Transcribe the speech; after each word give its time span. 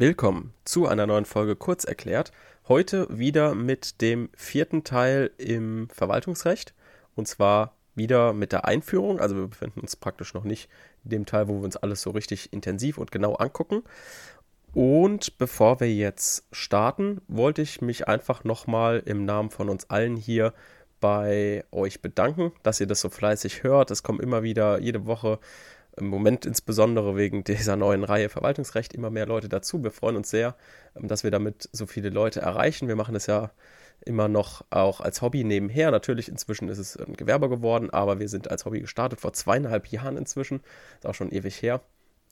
Willkommen 0.00 0.54
zu 0.64 0.86
einer 0.86 1.08
neuen 1.08 1.24
Folge 1.24 1.56
Kurz 1.56 1.82
erklärt. 1.82 2.30
Heute 2.68 3.08
wieder 3.10 3.56
mit 3.56 4.00
dem 4.00 4.28
vierten 4.36 4.84
Teil 4.84 5.32
im 5.38 5.88
Verwaltungsrecht 5.90 6.72
und 7.16 7.26
zwar 7.26 7.74
wieder 7.96 8.32
mit 8.32 8.52
der 8.52 8.64
Einführung. 8.64 9.18
Also 9.18 9.34
wir 9.34 9.48
befinden 9.48 9.80
uns 9.80 9.96
praktisch 9.96 10.34
noch 10.34 10.44
nicht 10.44 10.70
in 11.02 11.10
dem 11.10 11.26
Teil, 11.26 11.48
wo 11.48 11.54
wir 11.54 11.64
uns 11.64 11.76
alles 11.76 12.00
so 12.00 12.10
richtig 12.10 12.52
intensiv 12.52 12.96
und 12.96 13.10
genau 13.10 13.34
angucken. 13.34 13.82
Und 14.72 15.36
bevor 15.36 15.80
wir 15.80 15.92
jetzt 15.92 16.46
starten, 16.52 17.20
wollte 17.26 17.62
ich 17.62 17.80
mich 17.80 18.06
einfach 18.06 18.44
nochmal 18.44 19.02
im 19.04 19.24
Namen 19.24 19.50
von 19.50 19.68
uns 19.68 19.90
allen 19.90 20.14
hier 20.14 20.54
bei 21.00 21.64
euch 21.72 22.02
bedanken, 22.02 22.52
dass 22.62 22.80
ihr 22.80 22.86
das 22.86 23.00
so 23.00 23.08
fleißig 23.08 23.64
hört. 23.64 23.90
Es 23.90 24.04
kommen 24.04 24.20
immer 24.20 24.44
wieder 24.44 24.78
jede 24.78 25.06
Woche, 25.06 25.40
im 25.98 26.06
Moment 26.08 26.46
insbesondere 26.46 27.16
wegen 27.16 27.44
dieser 27.44 27.76
neuen 27.76 28.04
Reihe 28.04 28.28
Verwaltungsrecht, 28.28 28.92
immer 28.92 29.10
mehr 29.10 29.26
Leute 29.26 29.48
dazu. 29.48 29.82
Wir 29.82 29.90
freuen 29.90 30.16
uns 30.16 30.30
sehr, 30.30 30.56
ähm, 30.96 31.08
dass 31.08 31.24
wir 31.24 31.30
damit 31.30 31.68
so 31.72 31.86
viele 31.86 32.10
Leute 32.10 32.40
erreichen. 32.40 32.88
Wir 32.88 32.96
machen 32.96 33.14
es 33.16 33.26
ja 33.26 33.50
immer 34.04 34.28
noch 34.28 34.64
auch 34.70 35.00
als 35.00 35.22
Hobby 35.22 35.44
nebenher. 35.44 35.90
Natürlich, 35.90 36.28
inzwischen 36.28 36.68
ist 36.68 36.78
es 36.78 36.96
ein 36.96 37.14
Gewerbe 37.14 37.48
geworden, 37.48 37.90
aber 37.90 38.20
wir 38.20 38.28
sind 38.28 38.50
als 38.50 38.64
Hobby 38.64 38.80
gestartet 38.80 39.20
vor 39.20 39.32
zweieinhalb 39.32 39.86
Jahren 39.88 40.16
inzwischen. 40.16 40.60
Ist 40.98 41.06
auch 41.06 41.14
schon 41.14 41.30
ewig 41.30 41.60
her. 41.62 41.80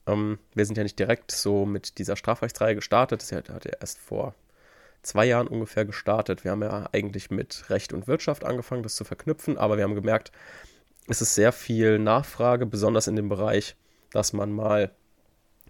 Ähm, 0.07 0.39
wir 0.53 0.65
sind 0.65 0.77
ja 0.77 0.83
nicht 0.83 0.99
direkt 0.99 1.31
so 1.31 1.65
mit 1.65 1.97
dieser 1.97 2.15
Strafrechtsreihe 2.15 2.75
gestartet. 2.75 3.21
Das 3.21 3.31
hat 3.31 3.65
ja 3.65 3.71
erst 3.79 3.99
vor 3.99 4.33
zwei 5.03 5.25
Jahren 5.25 5.47
ungefähr 5.47 5.85
gestartet. 5.85 6.43
Wir 6.43 6.51
haben 6.51 6.61
ja 6.61 6.89
eigentlich 6.91 7.29
mit 7.29 7.69
Recht 7.69 7.93
und 7.93 8.07
Wirtschaft 8.07 8.43
angefangen, 8.43 8.83
das 8.83 8.95
zu 8.95 9.03
verknüpfen, 9.03 9.57
aber 9.57 9.77
wir 9.77 9.83
haben 9.83 9.95
gemerkt, 9.95 10.31
es 11.07 11.21
ist 11.21 11.35
sehr 11.35 11.51
viel 11.51 11.99
Nachfrage, 11.99 12.65
besonders 12.65 13.07
in 13.07 13.15
dem 13.15 13.29
Bereich, 13.29 13.75
dass 14.11 14.33
man 14.33 14.51
mal 14.51 14.91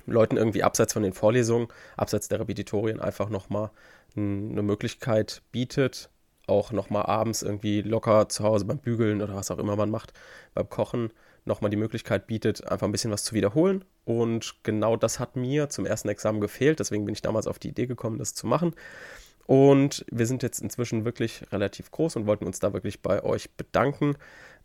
Leuten 0.05 0.37
irgendwie 0.37 0.63
abseits 0.63 0.93
von 0.93 1.03
den 1.03 1.13
Vorlesungen, 1.13 1.67
abseits 1.95 2.27
der 2.27 2.39
Repetitorien 2.39 2.99
einfach 2.99 3.29
nochmal 3.29 3.71
eine 4.15 4.63
Möglichkeit 4.63 5.41
bietet, 5.51 6.09
auch 6.47 6.71
nochmal 6.71 7.05
abends 7.05 7.41
irgendwie 7.44 7.81
locker 7.81 8.29
zu 8.29 8.44
Hause 8.44 8.66
beim 8.66 8.79
Bügeln 8.79 9.21
oder 9.21 9.35
was 9.35 9.52
auch 9.52 9.59
immer 9.59 9.75
man 9.75 9.91
macht, 9.91 10.13
beim 10.53 10.69
Kochen, 10.69 11.11
nochmal 11.45 11.72
die 11.72 11.77
Möglichkeit 11.77 12.27
bietet, 12.27 12.67
einfach 12.67 12.88
ein 12.88 12.91
bisschen 12.91 13.11
was 13.11 13.23
zu 13.23 13.33
wiederholen. 13.33 13.85
Und 14.05 14.55
genau 14.63 14.95
das 14.95 15.19
hat 15.19 15.35
mir 15.35 15.69
zum 15.69 15.85
ersten 15.85 16.09
Examen 16.09 16.41
gefehlt, 16.41 16.79
deswegen 16.79 17.05
bin 17.05 17.13
ich 17.13 17.22
damals 17.22 17.47
auf 17.47 17.59
die 17.59 17.69
Idee 17.69 17.85
gekommen, 17.85 18.17
das 18.17 18.33
zu 18.33 18.47
machen. 18.47 18.75
Und 19.45 20.05
wir 20.11 20.25
sind 20.25 20.44
jetzt 20.44 20.59
inzwischen 20.59 21.05
wirklich 21.05 21.44
relativ 21.51 21.89
groß 21.91 22.17
und 22.17 22.27
wollten 22.27 22.45
uns 22.45 22.59
da 22.59 22.73
wirklich 22.73 23.01
bei 23.01 23.23
euch 23.23 23.49
bedanken. 23.51 24.16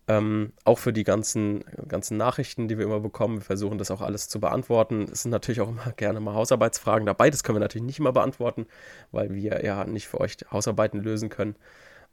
Ähm, 0.09 0.53
auch 0.65 0.79
für 0.79 0.93
die 0.93 1.05
ganzen, 1.05 1.65
ganzen 1.87 2.17
Nachrichten, 2.17 2.67
die 2.67 2.77
wir 2.77 2.85
immer 2.85 3.01
bekommen. 3.01 3.37
Wir 3.37 3.45
versuchen 3.45 3.79
das 3.79 3.93
auch 3.93 4.01
alles 4.01 4.29
zu 4.29 4.41
beantworten. 4.41 5.07
Es 5.11 5.23
sind 5.23 5.31
natürlich 5.31 5.61
auch 5.61 5.69
immer 5.69 5.93
gerne 5.97 6.19
mal 6.21 6.35
Hausarbeitsfragen 6.35 7.07
dabei. 7.07 7.31
Das 7.31 7.45
können 7.45 7.57
wir 7.57 7.61
natürlich 7.61 7.87
nicht 7.87 8.01
immer 8.01 8.13
beantworten, 8.13 8.67
weil 9.13 9.33
wir 9.33 9.65
ja 9.65 9.85
nicht 9.85 10.09
für 10.09 10.21
euch 10.21 10.37
Hausarbeiten 10.51 11.01
lösen 11.01 11.29
können. 11.29 11.57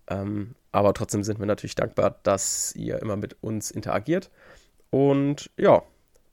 Ähm, 0.08 0.56
aber 0.72 0.94
trotzdem 0.94 1.24
sind 1.24 1.40
wir 1.40 1.46
natürlich 1.48 1.76
dankbar, 1.76 2.20
dass 2.24 2.76
ihr 2.76 3.02
immer 3.02 3.16
mit 3.16 3.42
uns 3.42 3.72
interagiert. 3.72 4.30
Und 4.92 5.50
ja, 5.58 5.84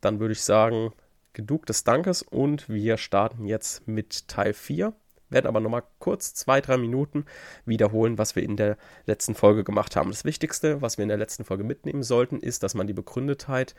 dann 0.00 0.20
würde 0.20 0.32
ich 0.32 0.42
sagen, 0.42 0.92
genug 1.32 1.66
des 1.66 1.84
Dankes 1.84 2.22
und 2.22 2.68
wir 2.68 2.96
starten 2.96 3.46
jetzt 3.46 3.86
mit 3.86 4.28
Teil 4.28 4.52
4 4.54 4.94
werden 5.30 5.46
aber 5.46 5.60
nochmal 5.60 5.82
kurz 5.98 6.34
zwei, 6.34 6.60
drei 6.60 6.76
Minuten 6.76 7.24
wiederholen, 7.64 8.18
was 8.18 8.36
wir 8.36 8.42
in 8.42 8.56
der 8.56 8.76
letzten 9.06 9.34
Folge 9.34 9.64
gemacht 9.64 9.96
haben. 9.96 10.10
Das 10.10 10.24
Wichtigste, 10.24 10.82
was 10.82 10.98
wir 10.98 11.02
in 11.02 11.08
der 11.08 11.18
letzten 11.18 11.44
Folge 11.44 11.64
mitnehmen 11.64 12.02
sollten, 12.02 12.40
ist, 12.40 12.62
dass 12.62 12.74
man 12.74 12.86
die 12.86 12.92
Begründetheit 12.92 13.74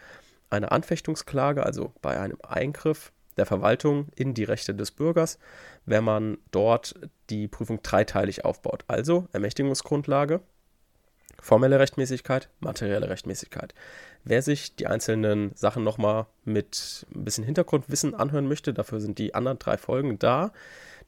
einer 0.50 0.72
Anfechtungsklage, 0.72 1.64
also 1.64 1.94
bei 2.02 2.20
einem 2.20 2.38
Eingriff 2.48 3.12
der 3.38 3.46
Verwaltung 3.46 4.08
in 4.16 4.34
die 4.34 4.44
Rechte 4.44 4.74
des 4.74 4.92
Bürgers, 4.92 5.40
wenn 5.86 6.04
man 6.04 6.38
dort 6.52 6.96
die 7.30 7.48
Prüfung 7.48 7.82
dreiteilig 7.84 8.46
aufbaut. 8.46 8.84
Also 8.88 9.28
Ermächtigungsgrundlage, 9.32 10.42
formelle 11.40 11.80
Rechtmäßigkeit, 11.80 12.50
materielle 12.60 13.10
Rechtmäßigkeit. 13.10 13.74
Wer 14.24 14.42
sich 14.42 14.76
die 14.76 14.88
einzelnen 14.88 15.52
Sachen 15.56 15.84
nochmal 15.84 16.26
mit 16.44 17.06
ein 17.16 17.24
bisschen 17.24 17.44
Hintergrundwissen 17.44 18.16
anhören 18.16 18.48
möchte, 18.48 18.74
dafür 18.74 19.00
sind 19.00 19.20
die 19.20 19.36
anderen 19.36 19.60
drei 19.60 19.78
Folgen 19.78 20.20
da. 20.20 20.52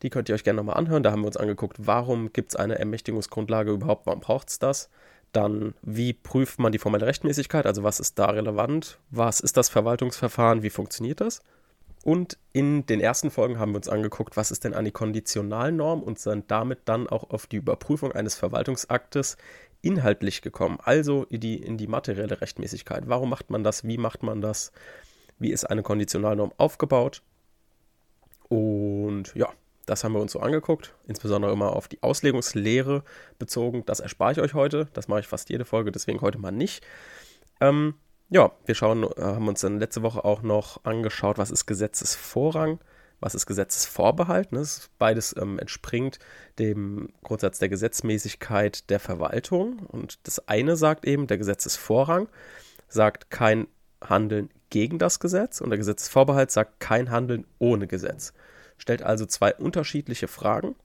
Die 0.02 0.10
könnt 0.10 0.30
ihr 0.30 0.36
euch 0.36 0.44
gerne 0.44 0.58
nochmal 0.58 0.78
anhören. 0.78 1.04
Da 1.04 1.12
haben 1.12 1.22
wir 1.22 1.28
uns 1.28 1.38
angeguckt, 1.38 1.78
warum 1.80 2.32
gibt 2.32 2.52
es 2.52 2.56
eine 2.56 2.80
Ermächtigungsgrundlage 2.80 3.72
überhaupt, 3.72 4.06
warum 4.06 4.22
braucht 4.22 4.50
es 4.50 4.60
das? 4.60 4.90
Dann, 5.32 5.76
wie 5.82 6.14
prüft 6.14 6.60
man 6.60 6.72
die 6.72 6.80
formelle 6.80 7.06
Rechtmäßigkeit, 7.06 7.68
also 7.68 7.84
was 7.84 8.00
ist 8.00 8.18
da 8.18 8.26
relevant? 8.28 8.98
Was 9.12 9.40
ist 9.42 9.58
das 9.58 9.70
Verwaltungsverfahren? 9.70 10.64
Wie 10.64 10.72
funktioniert 10.72 11.22
das? 11.22 11.44
Und 12.04 12.38
in 12.54 12.86
den 12.86 13.02
ersten 13.02 13.30
Folgen 13.30 13.60
haben 13.60 13.74
wir 13.74 13.78
uns 13.78 13.90
angeguckt, 13.90 14.38
was 14.38 14.52
ist 14.52 14.64
denn 14.64 14.74
eine 14.74 14.92
Konditionalnorm 14.92 16.02
und 16.02 16.18
sind 16.18 16.50
damit 16.50 16.80
dann 16.86 17.08
auch 17.08 17.30
auf 17.30 17.46
die 17.46 17.58
Überprüfung 17.58 18.14
eines 18.14 18.36
Verwaltungsaktes 18.36 19.38
inhaltlich 19.82 20.42
gekommen, 20.42 20.78
also 20.82 21.26
in 21.30 21.40
die, 21.42 21.56
in 21.56 21.78
die 21.78 21.88
materielle 21.88 22.42
Rechtmäßigkeit. 22.42 23.04
Warum 23.08 23.30
macht 23.30 23.50
man 23.50 23.64
das? 23.64 23.84
Wie 23.84 23.98
macht 23.98 24.24
man 24.24 24.42
das? 24.42 24.72
Wie 25.38 25.52
ist 25.52 25.66
eine 25.66 25.84
Konditionalnorm 25.84 26.54
aufgebaut? 26.58 27.22
Und 28.50 29.34
ja, 29.36 29.50
das 29.90 30.04
haben 30.04 30.14
wir 30.14 30.22
uns 30.22 30.34
so 30.34 30.40
angeguckt, 30.40 30.94
insbesondere 31.08 31.52
immer 31.52 31.76
auf 31.76 31.88
die 31.88 32.04
Auslegungslehre 32.04 33.04
bezogen. 33.40 33.84
Das 33.88 34.00
erspare 34.00 34.34
ich 34.34 34.40
euch 34.40 34.54
heute. 34.54 34.88
Das 34.94 35.08
mache 35.08 35.22
ich 35.22 35.28
fast 35.28 35.50
jede 35.50 35.66
Folge, 35.66 35.92
deswegen 35.92 36.22
heute 36.22 36.38
mal 36.38 36.52
nicht. 36.52 36.86
Ähm, 37.60 37.96
ja, 38.30 38.52
wir 38.66 38.76
schauen, 38.76 39.04
äh, 39.04 39.22
haben 39.22 39.48
uns 39.48 39.62
dann 39.62 39.80
letzte 39.80 40.04
Woche 40.04 40.24
auch 40.24 40.44
noch 40.44 40.86
angeschaut, 40.86 41.40
was 41.40 41.50
ist 41.50 41.66
Gesetzesvorrang, 41.66 42.80
was 43.20 43.34
ist 43.34 43.48
Gesetzesvorbehalt. 43.48 44.52
Ne? 44.52 44.64
Beides 45.00 45.36
ähm, 45.42 45.58
entspringt 45.58 46.20
dem 46.60 47.10
Grundsatz 47.24 47.58
der 47.58 47.70
Gesetzmäßigkeit 47.70 48.92
der 48.92 49.00
Verwaltung. 49.00 49.80
Und 49.88 50.20
das 50.28 50.48
eine 50.48 50.76
sagt 50.76 51.06
eben, 51.06 51.26
der 51.26 51.40
Gesetzesvorrang 51.40 52.30
sagt 52.88 53.32
kein 53.32 53.68
Handeln 54.08 54.52
gegen 54.70 55.00
das 55.00 55.20
Gesetz 55.20 55.62
und 55.62 55.72
der 55.72 55.80
Gesetzesvorbehalt 55.80 56.52
sagt 56.52 56.80
kein 56.80 57.10
Handeln 57.10 57.48
ohne 57.58 57.88
Gesetz 57.88 58.34
stellt 58.80 59.04
also 59.04 59.26
zwei 59.26 59.54
unterschiedliche 59.56 60.28
Fragen. 60.28 60.76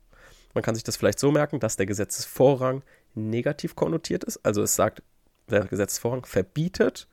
Man 0.53 0.63
kann 0.63 0.75
sich 0.75 0.83
das 0.83 0.95
vielleicht 0.95 1.19
so 1.19 1.31
merken, 1.31 1.59
dass 1.59 1.75
der 1.75 1.85
Gesetzesvorrang 1.85 2.83
negativ 3.13 3.75
konnotiert 3.75 4.23
ist. 4.23 4.45
Also 4.45 4.61
es 4.61 4.75
sagt, 4.75 5.01
der 5.49 5.65
Gesetzesvorrang 5.65 6.25
verbietet 6.25 7.07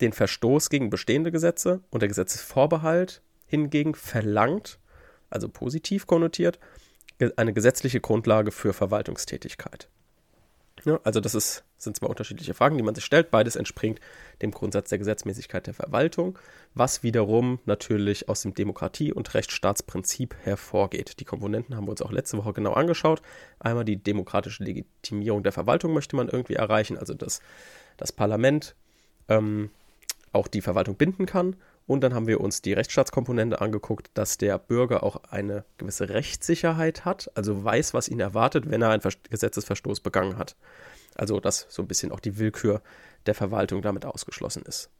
den 0.00 0.12
Verstoß 0.12 0.70
gegen 0.70 0.90
bestehende 0.90 1.32
Gesetze 1.32 1.80
und 1.90 2.00
der 2.00 2.08
Gesetzesvorbehalt 2.08 3.22
hingegen 3.46 3.94
verlangt, 3.94 4.78
also 5.30 5.48
positiv 5.48 6.06
konnotiert, 6.06 6.58
eine 7.36 7.52
gesetzliche 7.52 8.00
Grundlage 8.00 8.50
für 8.50 8.72
Verwaltungstätigkeit. 8.72 9.88
Ja, 10.84 11.00
also 11.04 11.20
das 11.20 11.34
ist, 11.34 11.64
sind 11.78 11.96
zwei 11.96 12.06
unterschiedliche 12.06 12.52
Fragen, 12.52 12.76
die 12.76 12.82
man 12.82 12.94
sich 12.94 13.04
stellt. 13.04 13.30
Beides 13.30 13.56
entspringt 13.56 13.98
dem 14.42 14.50
Grundsatz 14.50 14.90
der 14.90 14.98
Gesetzmäßigkeit 14.98 15.66
der 15.66 15.74
Verwaltung, 15.74 16.38
was 16.74 17.02
wiederum 17.02 17.58
natürlich 17.64 18.28
aus 18.28 18.42
dem 18.42 18.54
Demokratie- 18.54 19.12
und 19.12 19.32
Rechtsstaatsprinzip 19.32 20.36
hervorgeht. 20.42 21.18
Die 21.18 21.24
Komponenten 21.24 21.74
haben 21.74 21.86
wir 21.86 21.92
uns 21.92 22.02
auch 22.02 22.12
letzte 22.12 22.36
Woche 22.36 22.52
genau 22.52 22.74
angeschaut. 22.74 23.22
Einmal 23.58 23.84
die 23.84 23.96
demokratische 23.96 24.64
Legitimierung 24.64 25.42
der 25.42 25.52
Verwaltung 25.52 25.94
möchte 25.94 26.14
man 26.14 26.28
irgendwie 26.28 26.54
erreichen, 26.54 26.98
also 26.98 27.14
dass 27.14 27.40
das 27.96 28.12
Parlament 28.12 28.76
ähm, 29.28 29.70
auch 30.32 30.48
die 30.48 30.60
Verwaltung 30.60 30.96
binden 30.96 31.24
kann 31.24 31.56
und 31.86 32.00
dann 32.00 32.14
haben 32.14 32.26
wir 32.26 32.40
uns 32.40 32.62
die 32.62 32.72
Rechtsstaatskomponente 32.72 33.60
angeguckt, 33.60 34.10
dass 34.14 34.38
der 34.38 34.58
Bürger 34.58 35.02
auch 35.02 35.22
eine 35.30 35.64
gewisse 35.78 36.08
Rechtssicherheit 36.08 37.04
hat, 37.04 37.30
also 37.34 37.62
weiß, 37.62 37.94
was 37.94 38.08
ihn 38.08 38.20
erwartet, 38.20 38.68
wenn 38.68 38.82
er 38.82 38.90
einen 38.90 39.02
Gesetzesverstoß 39.30 40.00
begangen 40.00 40.36
hat. 40.36 40.56
Also 41.14 41.40
dass 41.40 41.66
so 41.68 41.82
ein 41.82 41.88
bisschen 41.88 42.12
auch 42.12 42.20
die 42.20 42.38
Willkür 42.38 42.82
der 43.26 43.34
Verwaltung 43.34 43.82
damit 43.82 44.04
ausgeschlossen 44.04 44.64
ist. 44.66 44.90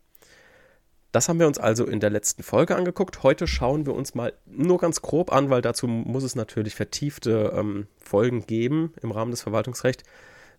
Das 1.13 1.29
haben 1.29 1.41
wir 1.41 1.47
uns 1.47 1.59
also 1.59 1.87
in 1.87 2.01
der 2.01 2.11
letzten 2.11 2.43
Folge 2.43 2.77
angeguckt. 2.77 3.23
Heute 3.23 3.47
schauen 3.47 3.87
wir 3.87 3.95
uns 3.95 4.15
mal 4.15 4.33
nur 4.45 4.79
ganz 4.79 5.03
grob 5.03 5.33
an, 5.33 5.51
weil 5.51 5.63
dazu 5.63 5.87
muss 5.87 6.23
es 6.23 6.35
natürlich 6.35 6.75
vertiefte 6.75 7.53
ähm, 7.57 7.87
Folgen 7.97 8.47
geben 8.47 8.93
im 9.03 9.11
Rahmen 9.11 9.31
des 9.31 9.43
Verwaltungsrechts 9.43 10.05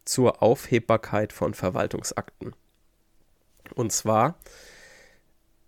zur 0.03 0.41
Aufhebbarkeit 0.41 1.31
von 1.31 1.53
Verwaltungsakten. 1.53 2.53
Und 3.75 3.91
zwar 3.91 4.39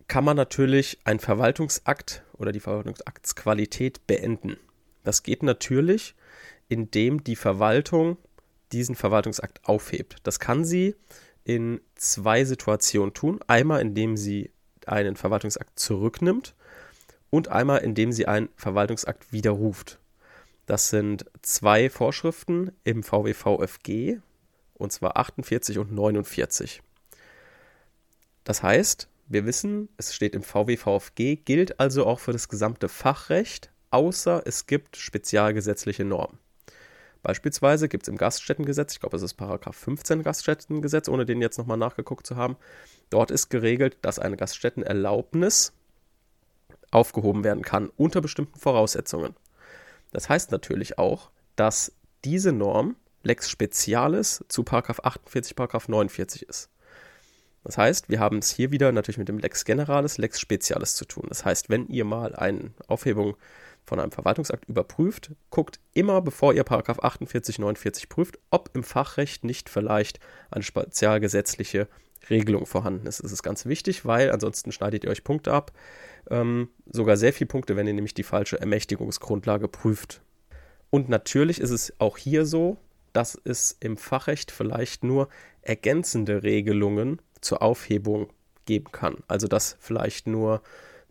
kann 0.09 0.25
man 0.25 0.35
natürlich 0.35 0.99
einen 1.05 1.19
Verwaltungsakt 1.19 2.23
oder 2.33 2.51
die 2.51 2.59
Verwaltungsaktsqualität 2.59 4.05
beenden. 4.07 4.57
Das 5.03 5.23
geht 5.23 5.43
natürlich, 5.43 6.15
indem 6.67 7.23
die 7.23 7.37
Verwaltung 7.37 8.17
diesen 8.71 8.95
Verwaltungsakt 8.95 9.63
aufhebt. 9.65 10.17
Das 10.23 10.39
kann 10.39 10.65
sie 10.65 10.95
in 11.43 11.79
zwei 11.95 12.43
Situationen 12.43 13.13
tun. 13.13 13.39
Einmal, 13.47 13.81
indem 13.81 14.17
sie 14.17 14.51
einen 14.85 15.15
Verwaltungsakt 15.15 15.79
zurücknimmt 15.79 16.55
und 17.29 17.49
einmal, 17.49 17.79
indem 17.79 18.11
sie 18.11 18.27
einen 18.27 18.49
Verwaltungsakt 18.55 19.31
widerruft. 19.31 19.99
Das 20.65 20.89
sind 20.89 21.25
zwei 21.41 21.89
Vorschriften 21.89 22.71
im 22.83 23.03
VWVFG, 23.03 24.17
und 24.73 24.91
zwar 24.91 25.17
48 25.17 25.77
und 25.77 25.91
49. 25.91 26.81
Das 28.43 28.63
heißt, 28.63 29.07
wir 29.29 29.45
wissen, 29.45 29.89
es 29.97 30.13
steht 30.13 30.35
im 30.35 30.43
VWVFG, 30.43 31.37
gilt 31.45 31.79
also 31.79 32.05
auch 32.05 32.19
für 32.19 32.31
das 32.31 32.49
gesamte 32.49 32.89
Fachrecht, 32.89 33.71
außer 33.91 34.41
es 34.45 34.65
gibt 34.65 34.97
spezialgesetzliche 34.97 36.03
Normen. 36.03 36.39
Beispielsweise 37.21 37.89
gibt 37.89 38.03
es 38.03 38.09
im 38.09 38.17
Gaststättengesetz, 38.17 38.93
ich 38.93 38.99
glaube, 39.01 39.17
es 39.17 39.23
ist 39.23 39.35
Paragraph 39.35 39.75
15 39.75 40.23
Gaststättengesetz, 40.23 41.07
ohne 41.09 41.25
den 41.25 41.41
jetzt 41.41 41.57
nochmal 41.57 41.77
nachgeguckt 41.77 42.25
zu 42.25 42.37
haben, 42.37 42.55
dort 43.09 43.29
ist 43.29 43.49
geregelt, 43.49 43.97
dass 44.01 44.19
eine 44.19 44.35
Gaststättenerlaubnis 44.35 45.73
aufgehoben 46.91 47.43
werden 47.43 47.63
kann 47.63 47.89
unter 47.97 48.21
bestimmten 48.21 48.57
Voraussetzungen. 48.57 49.35
Das 50.11 50.27
heißt 50.27 50.51
natürlich 50.51 50.97
auch, 50.97 51.29
dass 51.55 51.91
diese 52.25 52.51
Norm 52.51 52.95
Lex 53.21 53.49
Specialis 53.49 54.43
zu 54.47 54.63
Paragraph 54.63 55.01
48, 55.01 55.55
Paragraph 55.55 55.87
49 55.87 56.43
ist. 56.47 56.69
Das 57.63 57.77
heißt, 57.77 58.09
wir 58.09 58.19
haben 58.19 58.39
es 58.39 58.51
hier 58.51 58.71
wieder 58.71 58.91
natürlich 58.91 59.17
mit 59.17 59.29
dem 59.29 59.37
Lex 59.37 59.65
Generalis, 59.65 60.17
Lex 60.17 60.39
Specialis 60.39 60.95
zu 60.95 61.05
tun. 61.05 61.25
Das 61.27 61.45
heißt, 61.45 61.69
wenn 61.69 61.87
ihr 61.87 62.05
mal 62.05 62.35
eine 62.35 62.71
Aufhebung 62.87 63.35
von 63.85 63.99
einem 63.99 64.11
Verwaltungsakt 64.11 64.69
überprüft, 64.69 65.31
guckt 65.49 65.79
immer, 65.93 66.21
bevor 66.21 66.53
ihr 66.53 66.63
Paragraph 66.63 66.99
48, 66.99 67.59
49 67.59 68.07
prüft, 68.07 68.39
ob 68.51 68.69
im 68.73 68.83
Fachrecht 68.83 69.43
nicht 69.43 69.69
vielleicht 69.69 70.19
eine 70.51 70.63
spezialgesetzliche 70.63 71.87
Regelung 72.29 72.65
vorhanden 72.65 73.07
ist. 73.07 73.23
Das 73.23 73.31
ist 73.31 73.43
ganz 73.43 73.65
wichtig, 73.65 74.05
weil 74.05 74.31
ansonsten 74.31 74.71
schneidet 74.71 75.03
ihr 75.03 75.09
euch 75.09 75.23
Punkte 75.23 75.53
ab. 75.53 75.71
Ähm, 76.29 76.69
sogar 76.85 77.17
sehr 77.17 77.33
viele 77.33 77.47
Punkte, 77.47 77.75
wenn 77.75 77.87
ihr 77.87 77.93
nämlich 77.93 78.13
die 78.13 78.23
falsche 78.23 78.59
Ermächtigungsgrundlage 78.59 79.67
prüft. 79.67 80.21
Und 80.89 81.09
natürlich 81.09 81.59
ist 81.59 81.71
es 81.71 81.93
auch 81.99 82.17
hier 82.17 82.45
so, 82.45 82.77
dass 83.13 83.39
es 83.43 83.75
im 83.79 83.97
Fachrecht 83.97 84.51
vielleicht 84.51 85.03
nur 85.03 85.29
ergänzende 85.61 86.43
Regelungen 86.43 87.21
zur 87.41 87.61
Aufhebung 87.61 88.29
geben 88.65 88.91
kann. 88.91 89.17
Also 89.27 89.47
dass 89.47 89.77
vielleicht 89.79 90.27
nur 90.27 90.61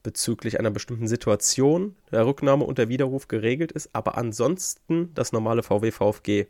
bezüglich 0.02 0.58
einer 0.58 0.70
bestimmten 0.70 1.08
Situation 1.08 1.96
der 2.12 2.24
Rücknahme 2.24 2.64
und 2.64 2.78
der 2.78 2.88
Widerruf 2.88 3.28
geregelt 3.28 3.72
ist, 3.72 3.90
aber 3.92 4.16
ansonsten 4.16 5.12
das 5.14 5.32
normale 5.32 5.62
VW-VFG 5.62 6.46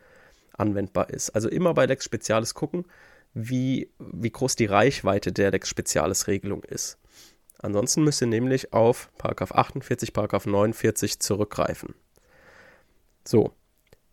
anwendbar 0.57 1.11
ist. 1.11 1.31
Also 1.31 1.49
immer 1.49 1.75
bei 1.75 1.87
Lex 1.87 2.05
Spezialis 2.05 2.55
gucken, 2.55 2.85
wie, 3.35 3.91
wie 3.99 4.31
groß 4.31 4.57
die 4.57 4.67
Reichweite 4.67 5.33
der 5.33 5.51
Lex 5.51 5.69
Spezialis 5.69 6.27
Regelung 6.27 6.63
ist. 6.65 6.99
Ansonsten 7.59 8.05
müsst 8.05 8.21
ihr 8.21 8.29
nämlich 8.29 8.73
auf 8.73 9.11
48, 9.21 10.13
49 10.15 11.19
zurückgreifen. 11.19 11.95
So, 13.25 13.53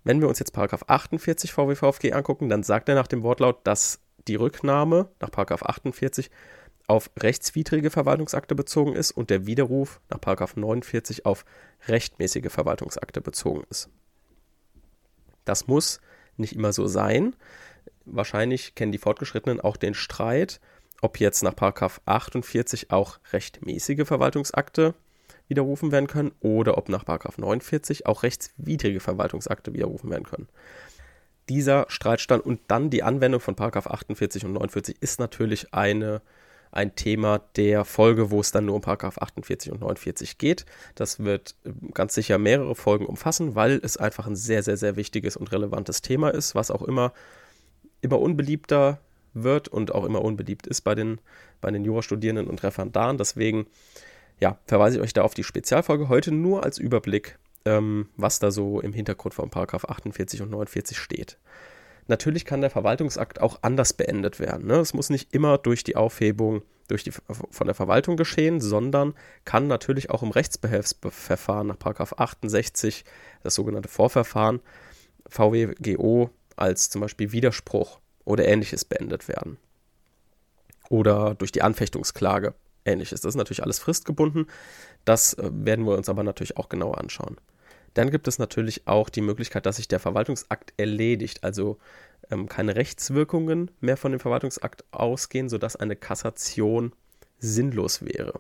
wenn 0.04 0.22
wir 0.22 0.28
uns 0.28 0.40
jetzt 0.40 0.58
48 0.58 1.52
VWVFG 1.52 2.14
angucken, 2.14 2.50
dann 2.50 2.64
sagt 2.64 2.90
er 2.90 2.96
nach 2.96 3.08
dem 3.08 3.24
Wortlaut, 3.24 3.66
dass 3.66 4.00
die 4.28 4.36
Rücknahme 4.36 5.10
nach 5.20 5.30
48 5.32 6.30
auf 6.88 7.10
rechtswidrige 7.18 7.90
Verwaltungsakte 7.90 8.56
bezogen 8.56 8.94
ist 8.94 9.12
und 9.12 9.30
der 9.30 9.46
Widerruf 9.46 10.02
nach 10.10 10.20
49 10.56 11.26
auf 11.26 11.46
rechtmäßige 11.88 12.52
Verwaltungsakte 12.52 13.22
bezogen 13.22 13.64
ist. 13.70 13.90
Das 15.46 15.68
muss 15.68 16.00
nicht 16.38 16.54
immer 16.54 16.74
so 16.74 16.88
sein. 16.88 17.36
Wahrscheinlich 18.06 18.76
kennen 18.76 18.92
die 18.92 18.98
Fortgeschrittenen 18.98 19.60
auch 19.60 19.78
den 19.78 19.94
Streit, 19.94 20.60
ob 21.02 21.20
jetzt 21.20 21.44
nach 21.44 21.56
48 21.56 22.92
auch 22.92 23.20
rechtmäßige 23.32 24.06
Verwaltungsakte 24.06 24.96
widerrufen 25.48 25.92
werden 25.92 26.08
können 26.08 26.32
oder 26.40 26.78
ob 26.78 26.90
nach 26.90 27.06
49 27.06 28.06
auch 28.06 28.24
rechtswidrige 28.24 29.00
Verwaltungsakte 29.00 29.74
widerrufen 29.74 30.10
werden 30.10 30.24
können. 30.24 30.48
Dieser 31.50 31.86
Streitstand 31.90 32.46
und 32.46 32.60
dann 32.68 32.90
die 32.90 33.04
Anwendung 33.04 33.40
von 33.40 33.56
48 33.60 34.46
und 34.46 34.54
49 34.54 34.98
ist 35.00 35.20
natürlich 35.20 35.74
eine, 35.74 36.22
ein 36.72 36.96
Thema 36.96 37.40
der 37.56 37.86
Folge, 37.86 38.32
wo 38.32 38.40
es 38.40 38.52
dann 38.52 38.66
nur 38.66 38.76
um 38.76 38.84
48 38.84 39.72
und 39.72 39.82
49 39.82 40.38
geht. 40.38 40.66
Das 40.96 41.20
wird 41.20 41.56
ähm, 41.66 41.92
ganz 41.94 42.16
sicher 42.16 42.38
mehrere 42.38 42.76
Folgen 42.76 43.06
umfassen, 43.06 43.56
weil 43.56 43.80
es 43.84 43.98
einfach 43.98 44.28
ein 44.28 44.36
sehr, 44.36 44.64
sehr, 44.64 44.78
sehr 44.78 44.96
wichtiges 44.96 45.38
und 45.38 45.52
relevantes 45.52 46.02
Thema 46.02 46.30
ist, 46.30 46.56
was 46.56 46.72
auch 46.72 46.82
immer, 46.82 47.14
immer 48.02 48.20
unbeliebter 48.20 49.00
wird 49.34 49.68
und 49.68 49.94
auch 49.94 50.06
immer 50.06 50.22
unbeliebt 50.24 50.66
ist 50.66 50.82
bei 50.82 50.96
den, 50.96 51.20
bei 51.62 51.70
den 51.70 51.86
Jurastudierenden 51.86 52.48
und 52.48 52.64
Referendaren. 52.64 53.18
Deswegen 53.18 53.68
ja, 54.40 54.58
verweise 54.66 54.98
ich 54.98 55.04
euch 55.04 55.14
da 55.14 55.24
auf 55.24 55.34
die 55.34 55.44
Spezialfolge 55.44 56.10
heute 56.10 56.32
nur 56.32 56.64
als 56.64 56.78
Überblick, 56.78 57.38
ähm, 57.66 58.10
was 58.16 58.40
da 58.40 58.52
so 58.52 58.80
im 58.80 58.94
Hintergrund 58.94 59.34
von 59.34 59.50
Paragraph 59.50 59.86
48 59.86 60.42
und 60.42 60.52
49 60.52 60.98
steht. 60.98 61.38
Natürlich 62.08 62.46
kann 62.46 62.62
der 62.62 62.70
Verwaltungsakt 62.70 63.42
auch 63.42 63.60
anders 63.64 63.94
beendet 63.94 64.40
werden. 64.40 64.68
Ne? 64.68 64.76
Es 64.76 64.94
muss 64.94 65.10
nicht 65.10 65.34
immer 65.34 65.58
durch 65.58 65.84
die 65.84 65.96
Aufhebung 65.96 66.62
durch 66.88 67.04
die, 67.04 67.12
von 67.12 67.68
der 67.68 67.76
Verwaltung 67.76 68.16
geschehen, 68.18 68.62
sondern 68.62 69.14
kann 69.44 69.68
natürlich 69.68 70.10
auch 70.10 70.24
im 70.24 70.32
Rechtsbehelfsverfahren 70.32 71.68
nach 71.68 71.80
Paragraph 71.80 72.14
68, 72.18 73.06
das 73.44 73.56
sogenannte 73.56 73.90
Vorverfahren, 73.90 74.62
VWGO 75.28 76.30
als 76.56 76.90
zum 76.90 77.02
Beispiel 77.02 77.32
Widerspruch 77.32 78.00
oder 78.24 78.48
ähnliches 78.48 78.86
beendet 78.86 79.28
werden. 79.28 79.58
Oder 80.90 81.34
durch 81.34 81.52
die 81.52 81.64
Anfechtungsklage 81.64 82.54
ähnliches. 82.86 83.22
Das 83.22 83.30
ist 83.30 83.38
natürlich 83.38 83.64
alles 83.64 83.80
fristgebunden. 83.80 84.46
Das 85.04 85.34
äh, 85.34 85.50
werden 85.52 85.86
wir 85.86 85.98
uns 85.98 86.08
aber 86.08 86.24
natürlich 86.24 86.58
auch 86.58 86.70
genauer 86.70 87.00
anschauen. 87.00 87.38
Dann 87.96 88.12
gibt 88.12 88.28
es 88.28 88.38
natürlich 88.40 88.88
auch 88.88 89.10
die 89.10 89.22
Möglichkeit, 89.22 89.66
dass 89.66 89.78
sich 89.78 89.88
der 89.88 90.00
Verwaltungsakt 90.00 90.74
erledigt, 90.78 91.44
also 91.44 91.80
ähm, 92.30 92.48
keine 92.48 92.76
Rechtswirkungen 92.76 93.72
mehr 93.80 93.98
von 93.98 94.12
dem 94.12 94.20
Verwaltungsakt 94.20 94.84
ausgehen, 94.92 95.50
sodass 95.50 95.76
eine 95.76 95.96
Kassation 95.96 96.94
sinnlos 97.40 98.04
wäre. 98.04 98.40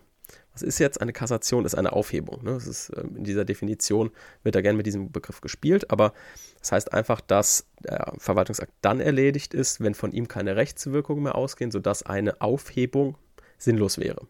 Was 0.51 0.61
ist 0.61 0.79
jetzt 0.79 1.01
eine 1.01 1.13
Kassation? 1.13 1.63
Das 1.63 1.73
ist 1.73 1.79
eine 1.79 1.93
Aufhebung. 1.93 2.43
Ne? 2.43 2.53
Das 2.53 2.67
ist, 2.67 2.89
äh, 2.89 3.01
in 3.01 3.23
dieser 3.23 3.45
Definition 3.45 4.11
wird 4.43 4.55
da 4.55 4.61
gerne 4.61 4.77
mit 4.77 4.85
diesem 4.85 5.11
Begriff 5.11 5.39
gespielt, 5.39 5.89
aber 5.89 6.13
das 6.59 6.73
heißt 6.73 6.93
einfach, 6.93 7.21
dass 7.21 7.65
der 7.79 8.13
Verwaltungsakt 8.17 8.73
dann 8.81 8.99
erledigt 8.99 9.53
ist, 9.53 9.79
wenn 9.79 9.95
von 9.95 10.11
ihm 10.11 10.27
keine 10.27 10.57
Rechtswirkungen 10.57 11.23
mehr 11.23 11.35
ausgehen, 11.35 11.71
sodass 11.71 12.03
eine 12.03 12.41
Aufhebung 12.41 13.17
sinnlos 13.57 13.99
wäre. 13.99 14.27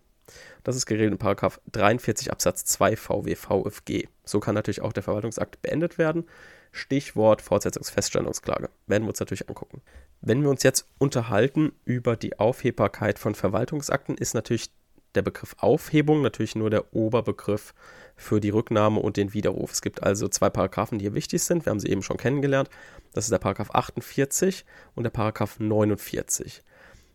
Das 0.63 0.75
ist 0.75 0.85
geregelt 0.85 1.11
in 1.11 1.17
Paragraph 1.17 1.59
43 1.71 2.31
Absatz 2.31 2.65
2 2.65 2.95
VW 2.95 3.35
VFG. 3.35 4.07
So 4.23 4.39
kann 4.39 4.55
natürlich 4.55 4.81
auch 4.81 4.93
der 4.93 5.03
Verwaltungsakt 5.03 5.61
beendet 5.61 5.97
werden. 5.97 6.25
Stichwort 6.71 7.41
Fortsetzungsfeststellungsklage. 7.41 8.69
Werden 8.87 9.03
wir 9.03 9.09
uns 9.09 9.19
natürlich 9.19 9.47
angucken. 9.47 9.81
Wenn 10.21 10.41
wir 10.41 10.49
uns 10.49 10.63
jetzt 10.63 10.87
unterhalten 10.97 11.71
über 11.85 12.15
die 12.15 12.39
Aufhebbarkeit 12.39 13.19
von 13.19 13.35
Verwaltungsakten, 13.35 14.17
ist 14.17 14.33
natürlich 14.33 14.71
der 15.15 15.21
Begriff 15.21 15.55
Aufhebung 15.59 16.21
natürlich 16.21 16.55
nur 16.55 16.69
der 16.69 16.93
Oberbegriff 16.93 17.73
für 18.15 18.39
die 18.39 18.49
Rücknahme 18.49 18.99
und 18.99 19.17
den 19.17 19.33
Widerruf. 19.33 19.71
Es 19.71 19.81
gibt 19.81 20.03
also 20.03 20.27
zwei 20.27 20.49
Paragraphen, 20.49 20.99
die 20.99 21.05
hier 21.05 21.13
wichtig 21.13 21.43
sind. 21.43 21.65
Wir 21.65 21.71
haben 21.71 21.79
sie 21.79 21.89
eben 21.89 22.03
schon 22.03 22.17
kennengelernt. 22.17 22.69
Das 23.13 23.25
ist 23.25 23.31
der 23.31 23.39
Paragraph 23.39 23.71
48 23.71 24.65
und 24.95 25.03
der 25.03 25.11
Paragraph 25.11 25.59
49. 25.59 26.63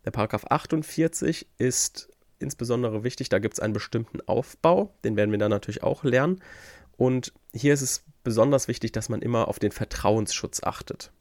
Der 0.04 0.10
Paragraph 0.10 0.46
48 0.48 1.46
ist 1.58 2.09
insbesondere 2.40 3.04
wichtig, 3.04 3.28
da 3.28 3.38
gibt 3.38 3.54
es 3.54 3.60
einen 3.60 3.72
bestimmten 3.72 4.20
Aufbau, 4.26 4.94
den 5.04 5.16
werden 5.16 5.30
wir 5.30 5.38
dann 5.38 5.50
natürlich 5.50 5.82
auch 5.82 6.04
lernen. 6.04 6.40
Und 6.96 7.32
hier 7.54 7.72
ist 7.72 7.82
es 7.82 8.04
besonders 8.24 8.68
wichtig, 8.68 8.92
dass 8.92 9.08
man 9.08 9.22
immer 9.22 9.48
auf 9.48 9.58
den 9.58 9.72
Vertrauensschutz 9.72 10.62
achtet. 10.62 11.12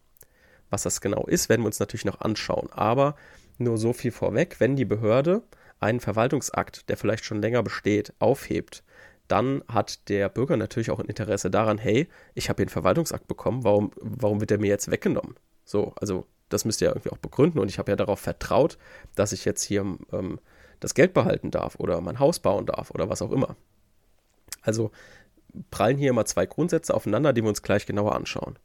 Was 0.69 0.83
das 0.83 1.01
genau 1.01 1.25
ist, 1.25 1.49
werden 1.49 1.61
wir 1.61 1.67
uns 1.67 1.79
natürlich 1.79 2.05
noch 2.05 2.21
anschauen. 2.21 2.69
Aber 2.71 3.15
nur 3.57 3.77
so 3.77 3.93
viel 3.93 4.11
vorweg, 4.11 4.57
wenn 4.59 4.75
die 4.75 4.85
Behörde 4.85 5.41
einen 5.79 5.99
Verwaltungsakt, 5.99 6.89
der 6.89 6.97
vielleicht 6.97 7.25
schon 7.25 7.41
länger 7.41 7.63
besteht, 7.63 8.13
aufhebt, 8.19 8.83
dann 9.27 9.63
hat 9.67 10.09
der 10.09 10.27
Bürger 10.27 10.57
natürlich 10.57 10.91
auch 10.91 10.99
ein 10.99 11.05
Interesse 11.05 11.51
daran, 11.51 11.77
hey, 11.77 12.07
ich 12.33 12.49
habe 12.49 12.57
hier 12.57 12.65
einen 12.65 12.69
Verwaltungsakt 12.69 13.27
bekommen, 13.27 13.63
warum, 13.63 13.91
warum 14.01 14.39
wird 14.39 14.49
der 14.49 14.59
mir 14.59 14.67
jetzt 14.67 14.91
weggenommen? 14.91 15.35
So, 15.65 15.93
also 16.01 16.25
das 16.49 16.65
müsst 16.65 16.81
ihr 16.81 16.87
ja 16.87 16.91
irgendwie 16.91 17.11
auch 17.11 17.17
begründen 17.17 17.59
und 17.59 17.69
ich 17.69 17.77
habe 17.77 17.91
ja 17.91 17.95
darauf 17.95 18.19
vertraut, 18.19 18.77
dass 19.15 19.31
ich 19.31 19.45
jetzt 19.45 19.63
hier 19.63 19.81
ähm, 20.11 20.39
das 20.79 20.93
Geld 20.93 21.13
behalten 21.13 21.51
darf 21.51 21.75
oder 21.75 22.01
mein 22.01 22.19
Haus 22.19 22.39
bauen 22.39 22.65
darf 22.65 22.91
oder 22.91 23.09
was 23.09 23.21
auch 23.21 23.31
immer. 23.31 23.55
Also 24.61 24.91
prallen 25.71 25.97
hier 25.97 26.09
immer 26.09 26.25
zwei 26.25 26.45
Grundsätze 26.45 26.93
aufeinander, 26.93 27.33
die 27.33 27.41
wir 27.41 27.49
uns 27.49 27.61
gleich 27.61 27.85
genauer 27.85 28.15
anschauen. 28.15 28.57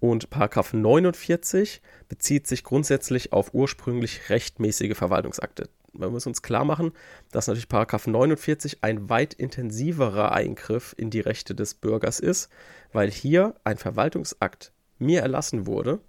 Und 0.00 0.30
Paragraph 0.30 0.72
49 0.72 1.82
bezieht 2.08 2.46
sich 2.46 2.62
grundsätzlich 2.62 3.32
auf 3.32 3.52
ursprünglich 3.52 4.30
rechtmäßige 4.30 4.96
Verwaltungsakte. 4.96 5.68
Wir 5.92 6.10
müssen 6.10 6.28
uns 6.28 6.42
klar 6.42 6.64
machen, 6.64 6.92
dass 7.32 7.48
natürlich 7.48 7.68
Paragraph 7.68 8.06
49 8.06 8.84
ein 8.84 9.08
weit 9.08 9.34
intensiverer 9.34 10.32
Eingriff 10.32 10.94
in 10.96 11.10
die 11.10 11.20
Rechte 11.20 11.54
des 11.54 11.74
Bürgers 11.74 12.20
ist, 12.20 12.48
weil 12.92 13.10
hier 13.10 13.54
ein 13.64 13.78
Verwaltungsakt 13.78 14.72
mir 14.98 15.22
erlassen 15.22 15.66
wurde, 15.66 16.00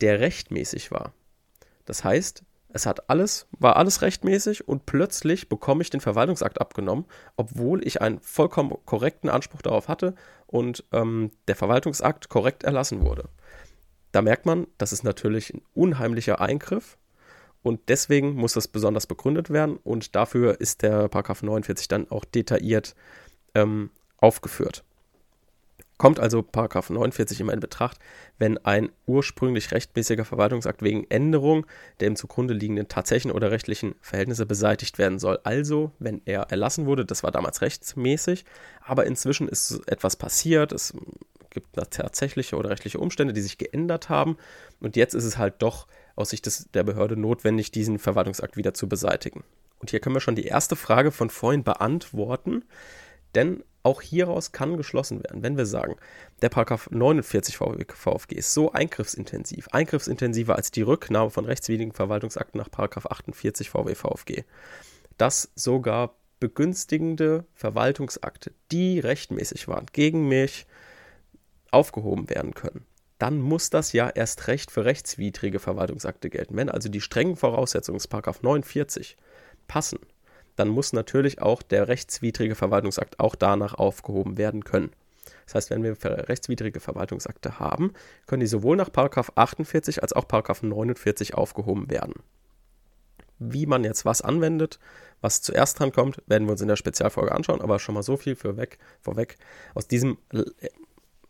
der 0.00 0.20
rechtmäßig 0.20 0.92
war. 0.92 1.12
Das 1.84 2.04
heißt, 2.04 2.44
es 2.74 2.86
hat 2.86 3.10
alles, 3.10 3.46
war 3.58 3.76
alles 3.76 4.02
rechtmäßig 4.02 4.66
und 4.66 4.86
plötzlich 4.86 5.48
bekomme 5.48 5.82
ich 5.82 5.90
den 5.90 6.00
Verwaltungsakt 6.00 6.60
abgenommen, 6.60 7.04
obwohl 7.36 7.86
ich 7.86 8.00
einen 8.00 8.20
vollkommen 8.20 8.76
korrekten 8.84 9.28
Anspruch 9.28 9.62
darauf 9.62 9.88
hatte 9.88 10.14
und 10.46 10.84
ähm, 10.92 11.30
der 11.48 11.56
Verwaltungsakt 11.56 12.28
korrekt 12.28 12.64
erlassen 12.64 13.02
wurde. 13.02 13.28
Da 14.12 14.22
merkt 14.22 14.46
man, 14.46 14.66
das 14.78 14.92
ist 14.92 15.04
natürlich 15.04 15.52
ein 15.52 15.62
unheimlicher 15.74 16.40
Eingriff 16.40 16.98
und 17.62 17.88
deswegen 17.88 18.34
muss 18.34 18.54
das 18.54 18.68
besonders 18.68 19.06
begründet 19.06 19.50
werden 19.50 19.76
und 19.76 20.14
dafür 20.14 20.60
ist 20.60 20.82
der 20.82 21.08
Paragraph 21.08 21.42
49 21.42 21.88
dann 21.88 22.10
auch 22.10 22.24
detailliert 22.24 22.94
ähm, 23.54 23.90
aufgeführt. 24.18 24.84
Kommt 26.02 26.18
also 26.18 26.44
49 26.52 27.38
immer 27.38 27.52
in 27.52 27.60
Betracht, 27.60 28.00
wenn 28.36 28.58
ein 28.58 28.90
ursprünglich 29.06 29.70
rechtmäßiger 29.70 30.24
Verwaltungsakt 30.24 30.82
wegen 30.82 31.08
Änderung 31.08 31.64
der 32.00 32.08
im 32.08 32.16
zugrunde 32.16 32.54
liegenden 32.54 32.88
tatsächlichen 32.88 33.30
oder 33.30 33.52
rechtlichen 33.52 33.94
Verhältnisse 34.00 34.44
beseitigt 34.44 34.98
werden 34.98 35.20
soll. 35.20 35.38
Also, 35.44 35.92
wenn 36.00 36.20
er 36.24 36.50
erlassen 36.50 36.86
wurde, 36.86 37.04
das 37.04 37.22
war 37.22 37.30
damals 37.30 37.62
rechtsmäßig, 37.62 38.44
aber 38.84 39.06
inzwischen 39.06 39.46
ist 39.46 39.80
etwas 39.86 40.16
passiert, 40.16 40.72
es 40.72 40.92
gibt 41.50 41.76
tatsächliche 41.76 42.56
oder 42.56 42.70
rechtliche 42.70 42.98
Umstände, 42.98 43.32
die 43.32 43.40
sich 43.40 43.56
geändert 43.56 44.08
haben 44.08 44.38
und 44.80 44.96
jetzt 44.96 45.14
ist 45.14 45.22
es 45.22 45.38
halt 45.38 45.62
doch 45.62 45.86
aus 46.16 46.30
Sicht 46.30 46.46
des, 46.46 46.68
der 46.74 46.82
Behörde 46.82 47.16
notwendig, 47.16 47.70
diesen 47.70 48.00
Verwaltungsakt 48.00 48.56
wieder 48.56 48.74
zu 48.74 48.88
beseitigen. 48.88 49.44
Und 49.78 49.90
hier 49.90 50.00
können 50.00 50.16
wir 50.16 50.20
schon 50.20 50.34
die 50.34 50.46
erste 50.46 50.74
Frage 50.74 51.12
von 51.12 51.30
vorhin 51.30 51.62
beantworten, 51.62 52.64
denn 53.36 53.62
auch 53.82 54.02
hieraus 54.02 54.52
kann 54.52 54.76
geschlossen 54.76 55.22
werden, 55.22 55.42
wenn 55.42 55.56
wir 55.56 55.66
sagen, 55.66 55.96
der 56.40 56.48
Paragraph 56.48 56.88
49 56.90 57.56
VfG 57.56 58.34
ist 58.36 58.54
so 58.54 58.72
eingriffsintensiv, 58.72 59.68
eingriffsintensiver 59.68 60.56
als 60.56 60.70
die 60.70 60.82
Rücknahme 60.82 61.30
von 61.30 61.44
rechtswidrigen 61.44 61.92
Verwaltungsakten 61.92 62.58
nach 62.58 62.70
Paragraph 62.70 63.06
48 63.06 63.70
VWVFG, 63.70 64.44
dass 65.18 65.50
sogar 65.54 66.14
begünstigende 66.40 67.44
Verwaltungsakte, 67.54 68.52
die 68.70 68.98
rechtmäßig 68.98 69.68
waren, 69.68 69.86
gegen 69.92 70.28
mich 70.28 70.66
aufgehoben 71.70 72.28
werden 72.30 72.54
können. 72.54 72.84
Dann 73.18 73.40
muss 73.40 73.70
das 73.70 73.92
ja 73.92 74.08
erst 74.08 74.48
recht 74.48 74.72
für 74.72 74.84
rechtswidrige 74.84 75.60
Verwaltungsakte 75.60 76.28
gelten. 76.28 76.56
Wenn 76.56 76.68
also 76.68 76.88
die 76.88 77.00
strengen 77.00 77.36
Voraussetzungen 77.36 77.98
des 77.98 78.08
Paragraph 78.08 78.42
49 78.42 79.16
passen, 79.68 80.00
dann 80.56 80.68
muss 80.68 80.92
natürlich 80.92 81.40
auch 81.40 81.62
der 81.62 81.88
rechtswidrige 81.88 82.54
Verwaltungsakt 82.54 83.20
auch 83.20 83.34
danach 83.34 83.74
aufgehoben 83.74 84.36
werden 84.36 84.64
können. 84.64 84.92
Das 85.46 85.54
heißt, 85.54 85.70
wenn 85.70 85.82
wir 85.82 85.96
rechtswidrige 86.02 86.80
Verwaltungsakte 86.80 87.58
haben, 87.58 87.92
können 88.26 88.40
die 88.40 88.46
sowohl 88.46 88.76
nach 88.76 88.90
48 88.94 90.02
als 90.02 90.12
auch 90.12 90.24
49 90.62 91.34
aufgehoben 91.34 91.90
werden. 91.90 92.14
Wie 93.38 93.66
man 93.66 93.82
jetzt 93.84 94.04
was 94.04 94.22
anwendet, 94.22 94.78
was 95.20 95.42
zuerst 95.42 95.78
dran 95.78 95.92
kommt, 95.92 96.22
werden 96.26 96.46
wir 96.46 96.52
uns 96.52 96.60
in 96.60 96.68
der 96.68 96.76
Spezialfolge 96.76 97.32
anschauen, 97.32 97.60
aber 97.60 97.78
schon 97.78 97.94
mal 97.94 98.02
so 98.02 98.16
viel 98.16 98.36
für 98.36 98.56
weg, 98.56 98.78
vorweg. 99.00 99.36
Aus 99.74 99.88
diesem 99.88 100.18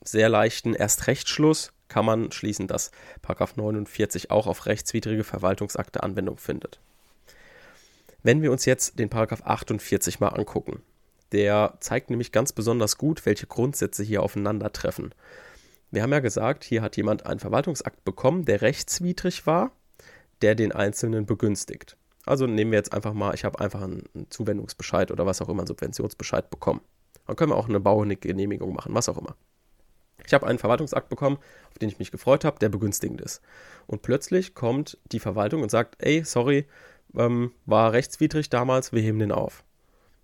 sehr 0.03 0.29
leichten 0.29 0.75
Erstrechtsschluss 0.75 1.73
kann 1.89 2.05
man 2.05 2.33
schließen, 2.33 2.67
dass 2.67 2.91
49 3.57 4.31
auch 4.31 4.47
auf 4.47 4.67
rechtswidrige 4.67 5.25
Verwaltungsakte 5.25 6.03
Anwendung 6.03 6.39
findet. 6.39 6.81
Wenn 8.23 8.43
wir 8.43 8.53
uns 8.53 8.65
jetzt 8.65 8.99
den 8.99 9.09
Paragraph 9.09 9.43
48 9.45 10.21
mal 10.21 10.29
angucken, 10.29 10.83
der 11.33 11.75
zeigt 11.81 12.11
nämlich 12.11 12.31
ganz 12.31 12.53
besonders 12.53 12.99
gut, 12.99 13.27
welche 13.27 13.47
Grundsätze 13.47 14.03
hier 14.03 14.23
aufeinandertreffen. 14.23 15.15
Wir 15.91 16.03
haben 16.03 16.13
ja 16.13 16.21
gesagt, 16.21 16.63
hier 16.65 16.83
hat 16.83 16.97
jemand 16.97 17.27
einen 17.27 17.41
Verwaltungsakt 17.41 18.05
bekommen, 18.05 18.45
der 18.45 18.63
rechtswidrig 18.63 19.47
war, 19.47 19.73
der 20.41 20.55
den 20.55 20.73
Einzelnen 20.73 21.27
begünstigt. 21.27 21.97
Also 22.25 22.47
nehmen 22.47 22.71
wir 22.71 22.79
jetzt 22.79 22.93
einfach 22.93 23.13
mal, 23.13 23.35
ich 23.35 23.45
habe 23.45 23.59
einfach 23.61 23.83
einen 23.83 24.05
Zuwendungsbescheid 24.31 25.11
oder 25.11 25.27
was 25.27 25.43
auch 25.43 25.49
immer, 25.49 25.63
einen 25.63 25.67
Subventionsbescheid 25.67 26.49
bekommen. 26.51 26.81
Dann 27.27 27.37
können 27.37 27.51
wir 27.51 27.57
auch 27.57 27.69
eine 27.69 27.81
Baugenehmigung 27.81 28.73
machen, 28.73 28.95
was 28.95 29.09
auch 29.09 29.19
immer. 29.19 29.37
Ich 30.25 30.33
habe 30.35 30.47
einen 30.47 30.59
Verwaltungsakt 30.59 31.09
bekommen, 31.09 31.39
auf 31.71 31.79
den 31.79 31.89
ich 31.89 31.99
mich 31.99 32.13
gefreut 32.13 32.45
habe, 32.45 32.59
der 32.61 32.69
begünstigend 32.69 33.21
ist. 33.21 33.41
Und 33.87 34.03
plötzlich 34.03 34.55
kommt 34.55 34.99
die 35.11 35.19
Verwaltung 35.19 35.63
und 35.63 35.71
sagt, 35.71 35.97
ey, 35.99 36.23
sorry, 36.25 36.67
ähm, 37.17 37.53
war 37.67 37.93
rechtswidrig 37.93 38.51
damals, 38.51 38.93
wir 38.93 39.03
heben 39.03 39.19
den 39.19 39.33
auf. 39.33 39.65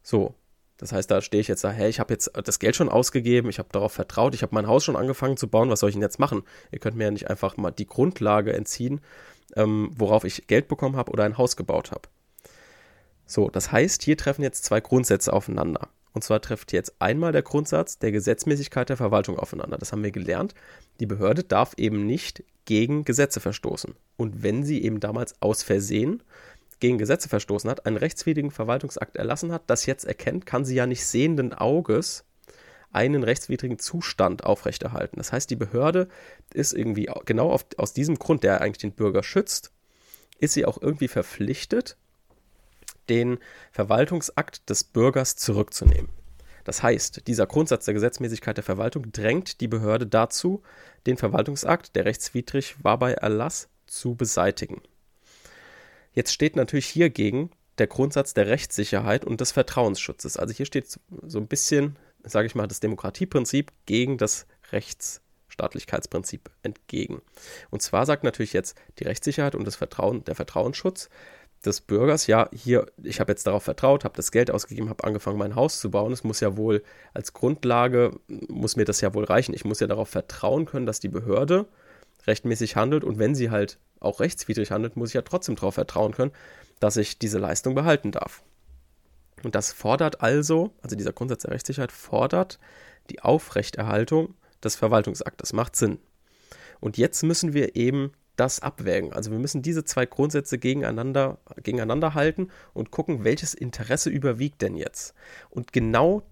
So. 0.02 0.34
Das 0.78 0.92
heißt, 0.92 1.10
da 1.10 1.20
stehe 1.20 1.40
ich 1.40 1.48
jetzt 1.48 1.64
da, 1.64 1.70
hey, 1.70 1.90
ich 1.90 1.98
habe 1.98 2.14
jetzt 2.14 2.30
das 2.44 2.60
Geld 2.60 2.76
schon 2.76 2.88
ausgegeben, 2.88 3.50
ich 3.50 3.58
habe 3.58 3.68
darauf 3.72 3.92
vertraut, 3.92 4.34
ich 4.34 4.42
habe 4.42 4.54
mein 4.54 4.68
Haus 4.68 4.84
schon 4.84 4.94
angefangen 4.94 5.36
zu 5.36 5.48
bauen, 5.48 5.70
was 5.70 5.80
soll 5.80 5.90
ich 5.90 5.96
denn 5.96 6.02
jetzt 6.02 6.20
machen? 6.20 6.44
Ihr 6.70 6.78
könnt 6.78 6.96
mir 6.96 7.04
ja 7.04 7.10
nicht 7.10 7.28
einfach 7.28 7.56
mal 7.56 7.72
die 7.72 7.86
Grundlage 7.86 8.52
entziehen, 8.52 9.00
ähm, 9.56 9.90
worauf 9.96 10.22
ich 10.22 10.46
Geld 10.46 10.68
bekommen 10.68 10.94
habe 10.94 11.10
oder 11.10 11.24
ein 11.24 11.36
Haus 11.36 11.56
gebaut 11.56 11.90
habe. 11.90 12.02
So, 13.26 13.50
das 13.50 13.72
heißt, 13.72 14.04
hier 14.04 14.16
treffen 14.16 14.42
jetzt 14.42 14.64
zwei 14.64 14.80
Grundsätze 14.80 15.32
aufeinander. 15.32 15.88
Und 16.12 16.22
zwar 16.22 16.40
trifft 16.40 16.72
jetzt 16.72 16.94
einmal 17.00 17.32
der 17.32 17.42
Grundsatz 17.42 17.98
der 17.98 18.12
Gesetzmäßigkeit 18.12 18.88
der 18.88 18.96
Verwaltung 18.96 19.38
aufeinander. 19.38 19.78
Das 19.78 19.92
haben 19.92 20.02
wir 20.02 20.10
gelernt. 20.10 20.54
Die 21.00 21.06
Behörde 21.06 21.44
darf 21.44 21.74
eben 21.76 22.06
nicht 22.06 22.42
gegen 22.64 23.04
Gesetze 23.04 23.40
verstoßen. 23.40 23.94
Und 24.16 24.42
wenn 24.42 24.64
sie 24.64 24.82
eben 24.82 25.00
damals 25.00 25.34
aus 25.40 25.62
Versehen 25.62 26.22
gegen 26.80 26.98
Gesetze 26.98 27.28
verstoßen 27.28 27.68
hat, 27.68 27.86
einen 27.86 27.96
rechtswidrigen 27.96 28.50
Verwaltungsakt 28.50 29.16
erlassen 29.16 29.52
hat, 29.52 29.62
das 29.66 29.86
jetzt 29.86 30.04
erkennt, 30.04 30.46
kann 30.46 30.64
sie 30.64 30.74
ja 30.74 30.86
nicht 30.86 31.04
sehenden 31.04 31.52
Auges 31.52 32.24
einen 32.92 33.22
rechtswidrigen 33.22 33.78
Zustand 33.78 34.44
aufrechterhalten. 34.44 35.16
Das 35.16 35.32
heißt, 35.32 35.50
die 35.50 35.56
Behörde 35.56 36.08
ist 36.54 36.72
irgendwie 36.72 37.10
genau 37.26 37.50
auf, 37.50 37.66
aus 37.76 37.92
diesem 37.92 38.18
Grund, 38.18 38.44
der 38.44 38.60
eigentlich 38.60 38.78
den 38.78 38.92
Bürger 38.92 39.22
schützt, 39.22 39.72
ist 40.38 40.54
sie 40.54 40.64
auch 40.64 40.80
irgendwie 40.80 41.08
verpflichtet, 41.08 41.96
den 43.08 43.38
Verwaltungsakt 43.72 44.68
des 44.70 44.84
Bürgers 44.84 45.36
zurückzunehmen. 45.36 46.10
Das 46.64 46.82
heißt, 46.82 47.26
dieser 47.26 47.46
Grundsatz 47.46 47.86
der 47.86 47.94
Gesetzmäßigkeit 47.94 48.56
der 48.56 48.64
Verwaltung 48.64 49.10
drängt 49.10 49.60
die 49.60 49.68
Behörde 49.68 50.06
dazu, 50.06 50.62
den 51.06 51.16
Verwaltungsakt, 51.16 51.96
der 51.96 52.04
rechtswidrig 52.04 52.76
war 52.84 52.98
bei 52.98 53.12
Erlass, 53.14 53.68
zu 53.86 54.14
beseitigen. 54.14 54.82
Jetzt 56.18 56.32
steht 56.32 56.56
natürlich 56.56 56.86
hiergegen 56.86 57.52
der 57.78 57.86
Grundsatz 57.86 58.34
der 58.34 58.48
Rechtssicherheit 58.48 59.24
und 59.24 59.40
des 59.40 59.52
Vertrauensschutzes. 59.52 60.36
Also 60.36 60.52
hier 60.52 60.66
steht 60.66 60.98
so 61.22 61.38
ein 61.38 61.46
bisschen, 61.46 61.96
sage 62.24 62.48
ich 62.48 62.56
mal, 62.56 62.66
das 62.66 62.80
Demokratieprinzip 62.80 63.70
gegen 63.86 64.18
das 64.18 64.48
Rechtsstaatlichkeitsprinzip 64.72 66.50
entgegen. 66.64 67.22
Und 67.70 67.82
zwar 67.82 68.04
sagt 68.04 68.24
natürlich 68.24 68.52
jetzt 68.52 68.76
die 68.98 69.04
Rechtssicherheit 69.04 69.54
und 69.54 69.64
das 69.64 69.76
Vertrauen, 69.76 70.24
der 70.24 70.34
Vertrauensschutz 70.34 71.08
des 71.64 71.82
Bürgers, 71.82 72.26
ja, 72.26 72.50
hier, 72.52 72.86
ich 73.00 73.20
habe 73.20 73.30
jetzt 73.30 73.46
darauf 73.46 73.62
vertraut, 73.62 74.02
habe 74.02 74.16
das 74.16 74.32
Geld 74.32 74.50
ausgegeben, 74.50 74.88
habe 74.88 75.04
angefangen, 75.04 75.38
mein 75.38 75.54
Haus 75.54 75.78
zu 75.78 75.88
bauen. 75.88 76.12
Es 76.12 76.24
muss 76.24 76.40
ja 76.40 76.56
wohl 76.56 76.82
als 77.14 77.32
Grundlage, 77.32 78.18
muss 78.48 78.74
mir 78.74 78.86
das 78.86 79.00
ja 79.02 79.14
wohl 79.14 79.22
reichen. 79.22 79.54
Ich 79.54 79.64
muss 79.64 79.78
ja 79.78 79.86
darauf 79.86 80.08
vertrauen 80.08 80.66
können, 80.66 80.86
dass 80.86 80.98
die 80.98 81.06
Behörde 81.06 81.68
rechtmäßig 82.26 82.74
handelt 82.74 83.04
und 83.04 83.20
wenn 83.20 83.36
sie 83.36 83.50
halt 83.50 83.78
auch 84.00 84.20
rechtswidrig 84.20 84.70
handelt, 84.70 84.96
muss 84.96 85.10
ich 85.10 85.14
ja 85.14 85.22
trotzdem 85.22 85.56
darauf 85.56 85.74
vertrauen 85.74 86.12
können, 86.12 86.32
dass 86.80 86.96
ich 86.96 87.18
diese 87.18 87.38
Leistung 87.38 87.74
behalten 87.74 88.12
darf. 88.12 88.42
Und 89.42 89.54
das 89.54 89.72
fordert 89.72 90.20
also, 90.20 90.72
also 90.82 90.96
dieser 90.96 91.12
Grundsatz 91.12 91.42
der 91.42 91.52
Rechtssicherheit 91.52 91.92
fordert 91.92 92.58
die 93.10 93.20
Aufrechterhaltung 93.20 94.34
des 94.62 94.76
Verwaltungsaktes. 94.76 95.52
Macht 95.52 95.76
Sinn. 95.76 95.98
Und 96.80 96.98
jetzt 96.98 97.22
müssen 97.22 97.54
wir 97.54 97.76
eben 97.76 98.12
das 98.36 98.60
abwägen. 98.60 99.12
Also 99.12 99.30
wir 99.30 99.38
müssen 99.38 99.62
diese 99.62 99.84
zwei 99.84 100.06
Grundsätze 100.06 100.58
gegeneinander, 100.58 101.38
gegeneinander 101.62 102.14
halten 102.14 102.50
und 102.72 102.90
gucken, 102.90 103.24
welches 103.24 103.54
Interesse 103.54 104.10
überwiegt 104.10 104.62
denn 104.62 104.76
jetzt. 104.76 105.14
Und 105.50 105.72
genau 105.72 106.22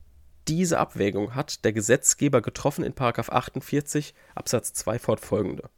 diese 0.46 0.78
Abwägung 0.78 1.34
hat 1.34 1.64
der 1.64 1.72
Gesetzgeber 1.72 2.40
getroffen 2.40 2.84
in 2.84 2.94
48 2.96 4.14
Absatz 4.36 4.72
2 4.74 4.98
fortfolgende. 5.00 5.68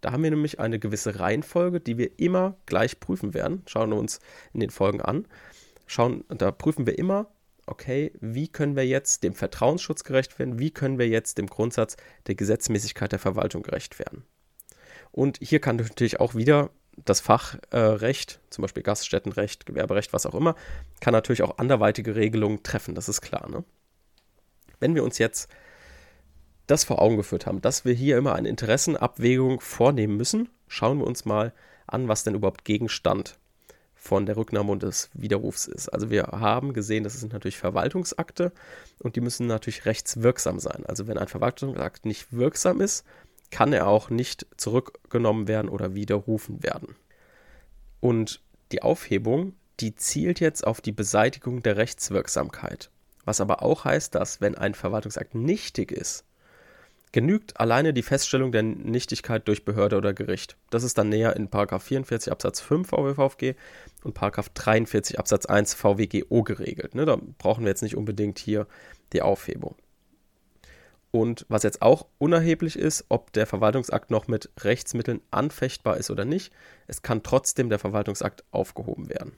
Da 0.00 0.12
haben 0.12 0.22
wir 0.22 0.30
nämlich 0.30 0.60
eine 0.60 0.78
gewisse 0.78 1.20
Reihenfolge, 1.20 1.80
die 1.80 1.98
wir 1.98 2.18
immer 2.18 2.56
gleich 2.66 3.00
prüfen 3.00 3.34
werden. 3.34 3.62
Schauen 3.66 3.90
wir 3.90 3.96
uns 3.96 4.20
in 4.52 4.60
den 4.60 4.70
Folgen 4.70 5.00
an. 5.00 5.26
Schauen, 5.86 6.24
da 6.28 6.50
prüfen 6.52 6.86
wir 6.86 6.98
immer, 6.98 7.26
okay, 7.66 8.12
wie 8.20 8.48
können 8.48 8.76
wir 8.76 8.86
jetzt 8.86 9.22
dem 9.22 9.34
Vertrauensschutz 9.34 10.04
gerecht 10.04 10.38
werden? 10.38 10.58
Wie 10.58 10.70
können 10.70 10.98
wir 10.98 11.08
jetzt 11.08 11.38
dem 11.38 11.46
Grundsatz 11.46 11.96
der 12.26 12.34
Gesetzmäßigkeit 12.34 13.12
der 13.12 13.18
Verwaltung 13.18 13.62
gerecht 13.62 13.98
werden? 13.98 14.24
Und 15.12 15.38
hier 15.40 15.60
kann 15.60 15.76
natürlich 15.76 16.20
auch 16.20 16.34
wieder 16.34 16.70
das 17.04 17.20
Fachrecht, 17.20 18.40
zum 18.50 18.62
Beispiel 18.62 18.82
Gaststättenrecht, 18.82 19.66
Gewerberecht, 19.66 20.12
was 20.12 20.26
auch 20.26 20.34
immer, 20.34 20.54
kann 21.00 21.12
natürlich 21.12 21.42
auch 21.42 21.58
anderweitige 21.58 22.14
Regelungen 22.14 22.62
treffen, 22.62 22.94
das 22.94 23.08
ist 23.08 23.20
klar. 23.20 23.48
Ne? 23.48 23.64
Wenn 24.80 24.94
wir 24.94 25.04
uns 25.04 25.18
jetzt 25.18 25.48
das 26.70 26.84
vor 26.84 27.02
Augen 27.02 27.16
geführt 27.16 27.46
haben, 27.46 27.60
dass 27.60 27.84
wir 27.84 27.92
hier 27.92 28.16
immer 28.16 28.34
eine 28.34 28.48
Interessenabwägung 28.48 29.60
vornehmen 29.60 30.16
müssen, 30.16 30.48
schauen 30.68 30.98
wir 30.98 31.06
uns 31.06 31.24
mal 31.24 31.52
an, 31.86 32.08
was 32.08 32.24
denn 32.24 32.34
überhaupt 32.34 32.64
Gegenstand 32.64 33.38
von 33.94 34.24
der 34.24 34.36
Rücknahme 34.36 34.72
und 34.72 34.82
des 34.82 35.10
Widerrufs 35.12 35.66
ist. 35.66 35.88
Also 35.90 36.10
wir 36.10 36.22
haben 36.32 36.72
gesehen, 36.72 37.04
das 37.04 37.20
sind 37.20 37.32
natürlich 37.32 37.58
Verwaltungsakte 37.58 38.52
und 38.98 39.16
die 39.16 39.20
müssen 39.20 39.46
natürlich 39.46 39.84
rechtswirksam 39.84 40.58
sein. 40.58 40.86
Also 40.86 41.06
wenn 41.06 41.18
ein 41.18 41.28
Verwaltungsakt 41.28 42.06
nicht 42.06 42.32
wirksam 42.32 42.80
ist, 42.80 43.04
kann 43.50 43.72
er 43.72 43.88
auch 43.88 44.08
nicht 44.08 44.46
zurückgenommen 44.56 45.48
werden 45.48 45.68
oder 45.68 45.94
widerrufen 45.94 46.62
werden. 46.62 46.96
Und 48.00 48.40
die 48.72 48.82
Aufhebung, 48.82 49.54
die 49.80 49.94
zielt 49.96 50.40
jetzt 50.40 50.66
auf 50.66 50.80
die 50.80 50.92
Beseitigung 50.92 51.62
der 51.62 51.76
Rechtswirksamkeit. 51.76 52.90
Was 53.24 53.40
aber 53.40 53.62
auch 53.62 53.84
heißt, 53.84 54.14
dass 54.14 54.40
wenn 54.40 54.54
ein 54.56 54.74
Verwaltungsakt 54.74 55.34
nichtig 55.34 55.92
ist, 55.92 56.24
genügt 57.12 57.58
alleine 57.58 57.92
die 57.92 58.02
Feststellung 58.02 58.52
der 58.52 58.62
Nichtigkeit 58.62 59.46
durch 59.48 59.64
Behörde 59.64 59.96
oder 59.96 60.12
Gericht. 60.12 60.56
Das 60.70 60.84
ist 60.84 60.96
dann 60.96 61.08
näher 61.08 61.36
in 61.36 61.48
44 61.48 62.30
Absatz 62.30 62.60
5 62.60 62.88
VWVFG 62.88 63.54
und 64.04 64.14
43 64.14 65.18
Absatz 65.18 65.46
1 65.46 65.74
VWGO 65.74 66.42
geregelt. 66.42 66.94
Ne, 66.94 67.04
da 67.04 67.18
brauchen 67.38 67.64
wir 67.64 67.70
jetzt 67.70 67.82
nicht 67.82 67.96
unbedingt 67.96 68.38
hier 68.38 68.66
die 69.12 69.22
Aufhebung. 69.22 69.74
Und 71.10 71.44
was 71.48 71.64
jetzt 71.64 71.82
auch 71.82 72.06
unerheblich 72.18 72.78
ist, 72.78 73.06
ob 73.08 73.32
der 73.32 73.46
Verwaltungsakt 73.46 74.12
noch 74.12 74.28
mit 74.28 74.50
Rechtsmitteln 74.60 75.20
anfechtbar 75.32 75.96
ist 75.96 76.10
oder 76.10 76.24
nicht, 76.24 76.52
es 76.86 77.02
kann 77.02 77.24
trotzdem 77.24 77.68
der 77.68 77.80
Verwaltungsakt 77.80 78.44
aufgehoben 78.52 79.08
werden. 79.08 79.32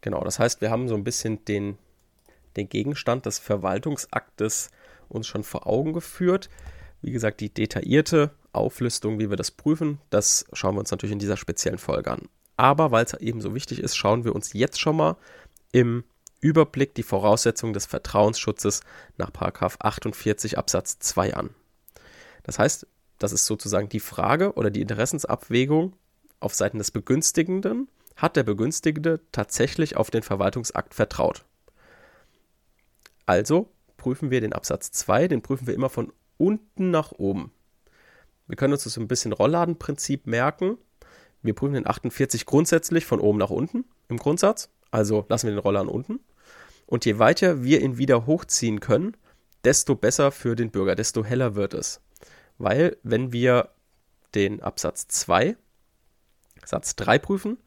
Genau, 0.00 0.24
das 0.24 0.40
heißt, 0.40 0.60
wir 0.60 0.70
haben 0.70 0.88
so 0.88 0.96
ein 0.96 1.04
bisschen 1.04 1.44
den, 1.44 1.78
den 2.56 2.68
Gegenstand 2.68 3.24
des 3.26 3.38
Verwaltungsaktes 3.38 4.70
uns 5.08 5.28
schon 5.28 5.44
vor 5.44 5.68
Augen 5.68 5.92
geführt. 5.92 6.48
Wie 7.02 7.10
gesagt, 7.10 7.40
die 7.40 7.52
detaillierte 7.52 8.30
Auflistung, 8.52 9.18
wie 9.18 9.28
wir 9.28 9.36
das 9.36 9.50
prüfen, 9.50 9.98
das 10.10 10.44
schauen 10.52 10.76
wir 10.76 10.80
uns 10.80 10.90
natürlich 10.90 11.12
in 11.12 11.18
dieser 11.18 11.36
speziellen 11.36 11.78
Folge 11.78 12.10
an. 12.12 12.28
Aber 12.56 12.92
weil 12.92 13.04
es 13.04 13.14
eben 13.14 13.40
so 13.40 13.54
wichtig 13.54 13.80
ist, 13.80 13.96
schauen 13.96 14.24
wir 14.24 14.34
uns 14.34 14.52
jetzt 14.52 14.80
schon 14.80 14.96
mal 14.96 15.16
im 15.72 16.04
Überblick 16.40 16.94
die 16.94 17.02
Voraussetzungen 17.02 17.72
des 17.72 17.86
Vertrauensschutzes 17.86 18.82
nach 19.16 19.30
48 19.34 20.58
Absatz 20.58 20.98
2 21.00 21.34
an. 21.34 21.50
Das 22.42 22.58
heißt, 22.58 22.86
das 23.18 23.32
ist 23.32 23.46
sozusagen 23.46 23.88
die 23.88 24.00
Frage 24.00 24.54
oder 24.54 24.70
die 24.70 24.80
Interessensabwägung 24.80 25.94
auf 26.40 26.54
Seiten 26.54 26.78
des 26.78 26.90
Begünstigenden. 26.90 27.88
Hat 28.16 28.36
der 28.36 28.42
Begünstigende 28.42 29.20
tatsächlich 29.30 29.96
auf 29.96 30.10
den 30.10 30.22
Verwaltungsakt 30.22 30.94
vertraut? 30.94 31.44
Also 33.26 33.70
prüfen 33.96 34.30
wir 34.30 34.40
den 34.40 34.52
Absatz 34.52 34.90
2, 34.92 35.28
den 35.28 35.42
prüfen 35.42 35.66
wir 35.66 35.74
immer 35.74 35.88
von 35.88 36.12
unten 36.42 36.90
nach 36.90 37.12
oben. 37.12 37.52
Wir 38.48 38.56
können 38.56 38.72
uns 38.72 38.82
das 38.82 38.94
so 38.94 39.00
ein 39.00 39.06
bisschen 39.06 39.32
Rollladenprinzip 39.32 40.26
merken. 40.26 40.76
Wir 41.40 41.54
prüfen 41.54 41.74
den 41.74 41.86
48 41.86 42.46
grundsätzlich 42.46 43.06
von 43.06 43.20
oben 43.20 43.38
nach 43.38 43.50
unten 43.50 43.84
im 44.08 44.16
Grundsatz. 44.16 44.68
Also 44.90 45.24
lassen 45.28 45.46
wir 45.46 45.54
den 45.54 45.60
Roller 45.60 45.80
an 45.80 45.88
unten. 45.88 46.18
Und 46.86 47.04
je 47.04 47.20
weiter 47.20 47.62
wir 47.62 47.80
ihn 47.80 47.96
wieder 47.96 48.26
hochziehen 48.26 48.80
können, 48.80 49.16
desto 49.62 49.94
besser 49.94 50.32
für 50.32 50.56
den 50.56 50.72
Bürger, 50.72 50.96
desto 50.96 51.24
heller 51.24 51.54
wird 51.54 51.74
es. 51.74 52.00
Weil, 52.58 52.96
wenn 53.04 53.32
wir 53.32 53.68
den 54.34 54.62
Absatz 54.62 55.06
2, 55.06 55.56
Satz 56.64 56.96
3 56.96 57.20
prüfen, 57.20 57.58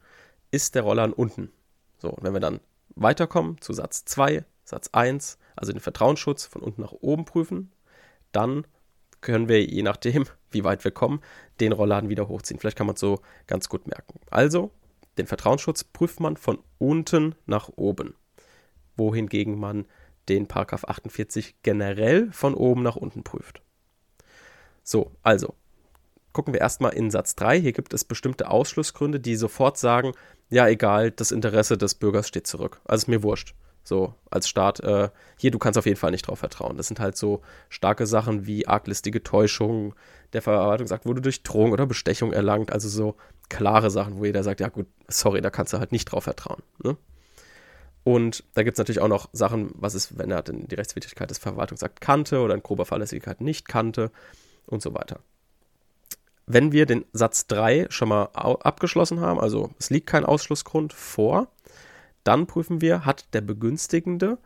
ist 0.50 0.74
der 0.74 0.82
Roller 0.82 1.02
an 1.02 1.14
unten. 1.14 1.50
So, 1.98 2.10
und 2.10 2.22
wenn 2.22 2.34
wir 2.34 2.40
dann 2.40 2.60
weiterkommen 2.94 3.58
zu 3.60 3.72
Satz 3.72 4.04
2, 4.04 4.44
Satz 4.64 4.90
1, 4.92 5.38
also 5.56 5.72
den 5.72 5.80
Vertrauensschutz 5.80 6.44
von 6.44 6.62
unten 6.62 6.82
nach 6.82 6.92
oben 6.92 7.24
prüfen, 7.24 7.72
dann 8.36 8.66
können 9.20 9.48
wir, 9.48 9.64
je 9.64 9.82
nachdem, 9.82 10.26
wie 10.50 10.64
weit 10.64 10.84
wir 10.84 10.92
kommen, 10.92 11.20
den 11.60 11.72
Rollladen 11.72 12.10
wieder 12.10 12.28
hochziehen. 12.28 12.60
Vielleicht 12.60 12.78
kann 12.78 12.86
man 12.86 12.94
es 12.94 13.00
so 13.00 13.20
ganz 13.46 13.68
gut 13.68 13.86
merken. 13.86 14.20
Also, 14.30 14.70
den 15.18 15.26
Vertrauensschutz 15.26 15.82
prüft 15.84 16.20
man 16.20 16.36
von 16.36 16.58
unten 16.78 17.34
nach 17.46 17.70
oben 17.76 18.14
wohingegen 18.96 19.58
man 19.58 19.86
den 20.28 20.48
Paragraph 20.48 20.84
48 20.84 21.56
generell 21.62 22.32
von 22.32 22.54
oben 22.54 22.82
nach 22.82 22.96
unten 22.96 23.22
prüft. 23.22 23.62
So, 24.82 25.12
also 25.22 25.54
gucken 26.32 26.52
wir 26.52 26.60
erstmal 26.60 26.92
in 26.92 27.10
Satz 27.10 27.34
3. 27.36 27.60
Hier 27.60 27.72
gibt 27.72 27.94
es 27.94 28.04
bestimmte 28.04 28.50
Ausschlussgründe, 28.50 29.20
die 29.20 29.36
sofort 29.36 29.78
sagen, 29.78 30.12
ja, 30.50 30.68
egal, 30.68 31.10
das 31.10 31.32
Interesse 31.32 31.78
des 31.78 31.94
Bürgers 31.94 32.28
steht 32.28 32.46
zurück. 32.46 32.80
Also 32.84 33.04
ist 33.04 33.08
mir 33.08 33.22
wurscht. 33.22 33.54
So, 33.86 34.14
als 34.30 34.48
Staat, 34.48 34.80
äh, 34.80 35.10
hier, 35.38 35.52
du 35.52 35.60
kannst 35.60 35.78
auf 35.78 35.86
jeden 35.86 35.96
Fall 35.96 36.10
nicht 36.10 36.26
drauf 36.26 36.40
vertrauen. 36.40 36.76
Das 36.76 36.88
sind 36.88 36.98
halt 36.98 37.16
so 37.16 37.42
starke 37.68 38.04
Sachen 38.08 38.44
wie 38.44 38.66
arglistige 38.66 39.22
Täuschung, 39.22 39.94
der 40.32 40.42
Verwaltungsakt 40.42 41.06
wurde 41.06 41.20
durch 41.20 41.44
Drohung 41.44 41.70
oder 41.70 41.86
Bestechung 41.86 42.32
erlangt. 42.32 42.72
Also 42.72 42.88
so 42.88 43.14
klare 43.48 43.90
Sachen, 43.90 44.18
wo 44.18 44.24
jeder 44.24 44.42
sagt, 44.42 44.58
ja 44.58 44.70
gut, 44.70 44.88
sorry, 45.06 45.40
da 45.40 45.50
kannst 45.50 45.72
du 45.72 45.78
halt 45.78 45.92
nicht 45.92 46.06
drauf 46.06 46.24
vertrauen. 46.24 46.64
Ne? 46.82 46.96
Und 48.02 48.42
da 48.54 48.64
gibt 48.64 48.74
es 48.74 48.78
natürlich 48.78 49.00
auch 49.00 49.08
noch 49.08 49.28
Sachen, 49.32 49.70
was 49.74 49.94
ist, 49.94 50.18
wenn 50.18 50.32
er 50.32 50.42
die 50.42 50.74
Rechtswidrigkeit 50.74 51.30
des 51.30 51.38
Verwaltungsakts 51.38 52.00
kannte 52.00 52.40
oder 52.40 52.54
in 52.54 52.64
grober 52.64 52.86
Fahrlässigkeit 52.86 53.40
nicht 53.40 53.68
kannte 53.68 54.10
und 54.66 54.82
so 54.82 54.94
weiter. 54.94 55.20
Wenn 56.46 56.72
wir 56.72 56.86
den 56.86 57.04
Satz 57.12 57.46
3 57.46 57.86
schon 57.90 58.08
mal 58.08 58.24
abgeschlossen 58.34 59.20
haben, 59.20 59.38
also 59.38 59.70
es 59.78 59.90
liegt 59.90 60.08
kein 60.08 60.24
Ausschlussgrund 60.24 60.92
vor, 60.92 61.46
dann 62.26 62.46
prüfen 62.46 62.80
wir, 62.80 63.04
hat 63.04 63.32
der 63.34 63.40
Begünstigende 63.40 64.38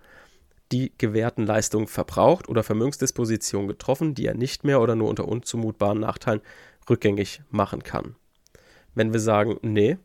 die 0.72 0.92
gewährten 0.98 1.46
Leistungen 1.46 1.88
verbraucht 1.88 2.48
oder 2.48 2.62
Vermögensdispositionen 2.62 3.68
getroffen, 3.68 4.14
die 4.14 4.26
er 4.26 4.34
nicht 4.34 4.64
mehr 4.64 4.80
oder 4.80 4.94
nur 4.94 5.08
unter 5.08 5.26
unzumutbaren 5.26 6.00
Nachteilen 6.00 6.42
rückgängig 6.88 7.42
machen 7.50 7.82
kann. 7.82 8.14
Wenn 8.94 9.12
wir 9.12 9.20
sagen, 9.20 9.58
nee, 9.62 9.98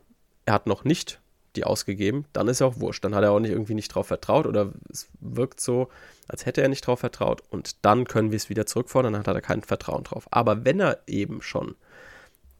er 0.45 0.53
hat 0.53 0.67
noch 0.67 0.83
nicht 0.83 1.21
die 1.55 1.63
ausgegeben, 1.63 2.25
dann 2.33 2.47
ist 2.47 2.59
ja 2.59 2.67
auch 2.67 2.79
wurscht. 2.79 3.03
Dann 3.03 3.15
hat 3.15 3.23
er 3.23 3.31
auch 3.31 3.39
nicht 3.39 3.51
irgendwie 3.51 3.75
nicht 3.75 3.89
drauf 3.89 4.07
vertraut 4.07 4.45
oder 4.45 4.73
es 4.89 5.09
wirkt 5.19 5.59
so, 5.59 5.89
als 6.27 6.45
hätte 6.45 6.61
er 6.61 6.69
nicht 6.69 6.85
drauf 6.85 6.99
vertraut 6.99 7.43
und 7.49 7.85
dann 7.85 8.05
können 8.05 8.31
wir 8.31 8.37
es 8.37 8.49
wieder 8.49 8.65
zurückfordern, 8.65 9.13
dann 9.13 9.25
hat 9.25 9.35
er 9.35 9.41
kein 9.41 9.61
Vertrauen 9.61 10.03
drauf. 10.03 10.27
Aber 10.31 10.65
wenn 10.65 10.79
er 10.79 10.99
eben 11.07 11.41
schon 11.41 11.75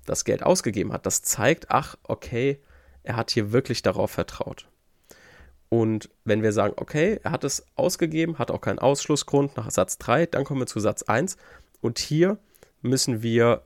das 0.06 0.24
Geld 0.24 0.44
ausgegeben 0.44 0.94
hat, 0.94 1.06
das 1.06 1.24
zeigt, 1.24 1.72
ach, 1.72 1.98
okay, 2.04 2.60
er 3.04 3.16
hat 3.16 3.32
hier 3.32 3.52
wirklich 3.52 3.82
darauf 3.82 4.12
vertraut. 4.12 4.68
Und 5.76 6.10
wenn 6.24 6.42
wir 6.42 6.54
sagen, 6.54 6.76
okay, 6.78 7.20
er 7.22 7.32
hat 7.32 7.44
es 7.44 7.66
ausgegeben, 7.76 8.40
hat 8.40 8.50
auch 8.50 8.62
keinen 8.62 8.80
Ausschlussgrund 8.80 9.58
nach 9.58 9.70
Satz 9.70 9.98
3, 9.98 10.28
dann 10.28 10.46
kommen 10.46 10.62
wir 10.62 10.68
zu 10.68 10.80
Satz 10.80 11.04
1 11.04 11.36
und 11.82 12.00
hier 12.00 12.38
müssen 12.82 13.22
wir 13.22 13.62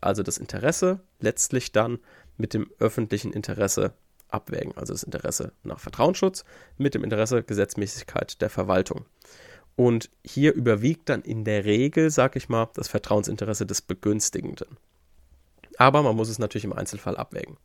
also 0.00 0.24
das 0.24 0.38
Interesse 0.38 0.98
letztlich 1.20 1.70
dann 1.70 2.00
mit 2.36 2.52
dem 2.52 2.68
öffentlichen 2.80 3.32
Interesse 3.32 3.92
abwägen. 4.28 4.76
Also 4.76 4.92
das 4.92 5.04
Interesse 5.04 5.52
nach 5.62 5.78
Vertrauensschutz 5.78 6.44
mit 6.78 6.94
dem 6.94 7.04
Interesse 7.04 7.44
Gesetzmäßigkeit 7.44 8.42
der 8.42 8.50
Verwaltung. 8.50 9.04
Und 9.76 10.10
hier 10.24 10.54
überwiegt 10.54 11.10
dann 11.10 11.22
in 11.22 11.44
der 11.44 11.64
Regel, 11.64 12.10
sag 12.10 12.34
ich 12.34 12.48
mal, 12.48 12.70
das 12.74 12.88
Vertrauensinteresse 12.88 13.66
des 13.66 13.82
Begünstigenden. 13.82 14.78
Aber 15.78 16.02
man 16.02 16.16
muss 16.16 16.28
es 16.28 16.40
natürlich 16.40 16.64
im 16.64 16.72
Einzelfall 16.72 17.16
abwägen. 17.16 17.56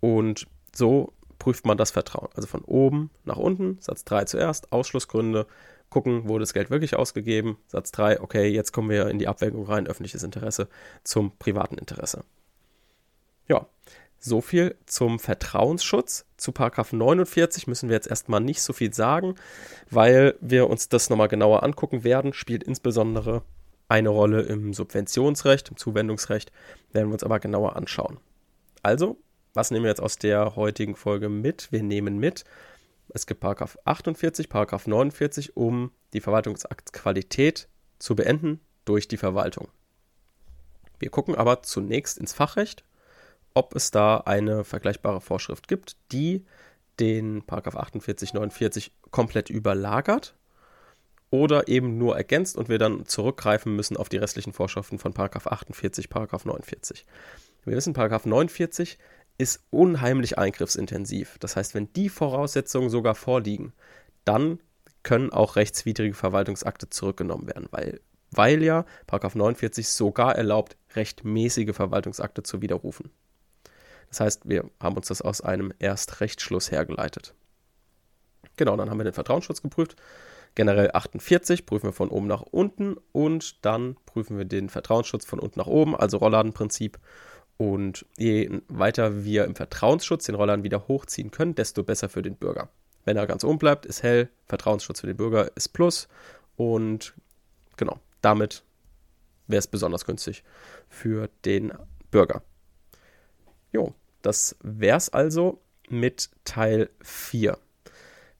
Und 0.00 0.46
so 0.76 1.13
prüft 1.38 1.66
man 1.66 1.76
das 1.76 1.90
Vertrauen. 1.90 2.28
Also 2.34 2.48
von 2.48 2.62
oben 2.62 3.10
nach 3.24 3.36
unten, 3.36 3.78
Satz 3.80 4.04
3 4.04 4.24
zuerst, 4.24 4.72
Ausschlussgründe, 4.72 5.46
gucken, 5.90 6.28
wurde 6.28 6.42
das 6.42 6.54
Geld 6.54 6.70
wirklich 6.70 6.96
ausgegeben. 6.96 7.58
Satz 7.68 7.92
3, 7.92 8.20
okay, 8.20 8.48
jetzt 8.48 8.72
kommen 8.72 8.90
wir 8.90 9.08
in 9.08 9.18
die 9.18 9.28
Abwägung 9.28 9.64
rein, 9.64 9.86
öffentliches 9.86 10.22
Interesse 10.22 10.68
zum 11.04 11.36
privaten 11.38 11.78
Interesse. 11.78 12.24
Ja, 13.48 13.66
so 14.18 14.40
viel 14.40 14.74
zum 14.86 15.18
Vertrauensschutz. 15.18 16.24
Zu 16.36 16.52
Paragraph 16.52 16.92
49 16.92 17.66
müssen 17.66 17.90
wir 17.90 17.94
jetzt 17.94 18.08
erstmal 18.08 18.40
nicht 18.40 18.62
so 18.62 18.72
viel 18.72 18.92
sagen, 18.94 19.34
weil 19.90 20.34
wir 20.40 20.68
uns 20.70 20.88
das 20.88 21.10
nochmal 21.10 21.28
genauer 21.28 21.62
angucken 21.62 22.04
werden. 22.04 22.32
Spielt 22.32 22.64
insbesondere 22.64 23.42
eine 23.86 24.08
Rolle 24.08 24.40
im 24.42 24.72
Subventionsrecht, 24.72 25.68
im 25.68 25.76
Zuwendungsrecht, 25.76 26.52
werden 26.92 27.08
wir 27.08 27.14
uns 27.14 27.22
aber 27.22 27.38
genauer 27.38 27.76
anschauen. 27.76 28.18
Also, 28.82 29.18
was 29.54 29.70
nehmen 29.70 29.84
wir 29.84 29.90
jetzt 29.90 30.02
aus 30.02 30.18
der 30.18 30.56
heutigen 30.56 30.96
Folge 30.96 31.28
mit? 31.28 31.72
Wir 31.72 31.82
nehmen 31.82 32.18
mit, 32.18 32.44
es 33.08 33.26
gibt 33.26 33.40
Paragraph 33.40 33.78
48, 33.84 34.48
Paragraph 34.48 34.86
49, 34.86 35.56
um 35.56 35.92
die 36.12 36.20
Verwaltungsaktsqualität 36.20 37.68
zu 37.98 38.14
beenden 38.14 38.60
durch 38.84 39.08
die 39.08 39.16
Verwaltung. 39.16 39.68
Wir 40.98 41.10
gucken 41.10 41.34
aber 41.34 41.62
zunächst 41.62 42.18
ins 42.18 42.32
Fachrecht 42.32 42.84
ob 43.54 43.74
es 43.74 43.92
da 43.92 44.18
eine 44.18 44.64
vergleichbare 44.64 45.20
Vorschrift 45.20 45.68
gibt, 45.68 45.96
die 46.12 46.44
den 47.00 47.42
48, 47.48 48.34
49 48.34 48.92
komplett 49.10 49.48
überlagert 49.48 50.36
oder 51.30 51.66
eben 51.68 51.96
nur 51.98 52.16
ergänzt 52.16 52.56
und 52.56 52.68
wir 52.68 52.78
dann 52.78 53.06
zurückgreifen 53.06 53.74
müssen 53.74 53.96
auf 53.96 54.08
die 54.08 54.18
restlichen 54.18 54.52
Vorschriften 54.52 54.98
von 54.98 55.14
48, 55.16 56.08
49. 56.12 57.06
Wir 57.64 57.76
wissen, 57.76 57.94
49 57.94 58.98
ist 59.38 59.64
unheimlich 59.70 60.38
eingriffsintensiv. 60.38 61.38
Das 61.38 61.56
heißt, 61.56 61.74
wenn 61.74 61.92
die 61.92 62.08
Voraussetzungen 62.08 62.90
sogar 62.90 63.14
vorliegen, 63.14 63.72
dann 64.24 64.60
können 65.02 65.32
auch 65.32 65.56
rechtswidrige 65.56 66.14
Verwaltungsakte 66.14 66.88
zurückgenommen 66.88 67.46
werden, 67.46 67.68
weil, 67.70 68.00
weil 68.30 68.62
ja 68.62 68.84
49 69.10 69.88
sogar 69.88 70.36
erlaubt, 70.36 70.76
rechtmäßige 70.94 71.74
Verwaltungsakte 71.74 72.42
zu 72.42 72.62
widerrufen. 72.62 73.10
Das 74.08 74.20
heißt, 74.20 74.48
wir 74.48 74.70
haben 74.80 74.96
uns 74.96 75.08
das 75.08 75.22
aus 75.22 75.40
einem 75.40 75.72
Erstrechtsschluss 75.78 76.70
hergeleitet. 76.70 77.34
Genau, 78.56 78.76
dann 78.76 78.88
haben 78.88 78.98
wir 78.98 79.04
den 79.04 79.12
Vertrauensschutz 79.12 79.62
geprüft. 79.62 79.96
Generell 80.54 80.90
48 80.92 81.66
prüfen 81.66 81.88
wir 81.88 81.92
von 81.92 82.10
oben 82.10 82.28
nach 82.28 82.42
unten 82.42 82.96
und 83.10 83.64
dann 83.64 83.96
prüfen 84.06 84.38
wir 84.38 84.44
den 84.44 84.68
Vertrauensschutz 84.68 85.24
von 85.24 85.40
unten 85.40 85.58
nach 85.58 85.66
oben, 85.66 85.96
also 85.96 86.18
Rollladenprinzip. 86.18 86.98
Und 87.56 88.04
je 88.16 88.60
weiter 88.68 89.24
wir 89.24 89.44
im 89.44 89.54
Vertrauensschutz 89.54 90.24
den 90.26 90.34
Rollladen 90.34 90.64
wieder 90.64 90.88
hochziehen 90.88 91.30
können, 91.30 91.54
desto 91.54 91.82
besser 91.84 92.08
für 92.08 92.22
den 92.22 92.36
Bürger. 92.36 92.68
Wenn 93.04 93.16
er 93.16 93.26
ganz 93.26 93.44
oben 93.44 93.58
bleibt, 93.58 93.86
ist 93.86 94.02
hell, 94.02 94.28
Vertrauensschutz 94.46 95.00
für 95.00 95.06
den 95.06 95.16
Bürger 95.16 95.50
ist 95.56 95.68
plus 95.68 96.08
und 96.56 97.14
genau, 97.76 98.00
damit 98.22 98.64
wäre 99.46 99.58
es 99.58 99.66
besonders 99.66 100.04
günstig 100.04 100.42
für 100.88 101.28
den 101.44 101.72
Bürger. 102.10 102.42
Jo, 103.72 103.94
das 104.22 104.56
wär's 104.62 105.10
also 105.10 105.60
mit 105.88 106.30
Teil 106.44 106.88
4. 107.02 107.58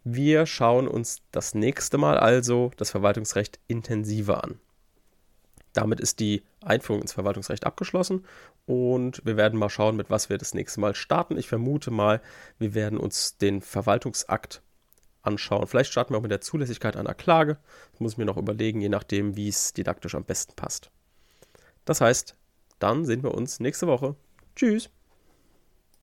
Wir 0.05 0.47
schauen 0.47 0.89
uns 0.89 1.23
das 1.31 1.55
nächste 1.55 1.99
Mal 1.99 2.19
also 2.19 2.71
das 2.77 2.91
Verwaltungsrecht 2.91 3.59
intensiver 3.69 4.45
an. 4.45 4.61
Damit 5.75 6.01
ist 6.01 6.21
die 6.21 6.43
Einführung 6.63 7.03
ins 7.03 7.13
Verwaltungsrecht 7.13 7.67
abgeschlossen 7.67 8.25
und 8.65 9.21
wir 9.25 9.37
werden 9.37 9.59
mal 9.59 9.69
schauen, 9.69 9.97
mit 9.97 10.09
was 10.09 10.31
wir 10.31 10.39
das 10.39 10.55
nächste 10.55 10.81
Mal 10.81 10.95
starten. 10.95 11.37
Ich 11.37 11.49
vermute 11.49 11.91
mal, 11.91 12.23
wir 12.59 12.75
werden 12.75 12.99
uns 12.99 13.37
den 13.37 13.61
Verwaltungsakt 13.61 14.63
anschauen. 15.23 15.67
Vielleicht 15.67 15.91
starten 15.91 16.15
wir 16.15 16.19
auch 16.19 16.23
mit 16.23 16.31
der 16.31 16.41
Zulässigkeit 16.41 16.97
einer 16.97 17.15
Klage. 17.15 17.59
Das 17.93 18.01
muss 18.01 18.13
ich 18.13 18.19
mir 18.19 18.25
noch 18.25 18.37
überlegen, 18.37 18.81
je 18.81 18.89
nachdem, 18.89 19.37
wie 19.37 19.49
es 19.49 19.73
didaktisch 19.73 20.15
am 20.15 20.25
besten 20.25 20.55
passt. 20.55 20.91
Das 21.85 22.01
heißt, 22.01 22.37
dann 22.79 23.05
sehen 23.05 23.23
wir 23.23 23.35
uns 23.35 23.61
nächste 23.61 23.87
Woche. 23.87 24.17
Tschüss. 24.57 24.91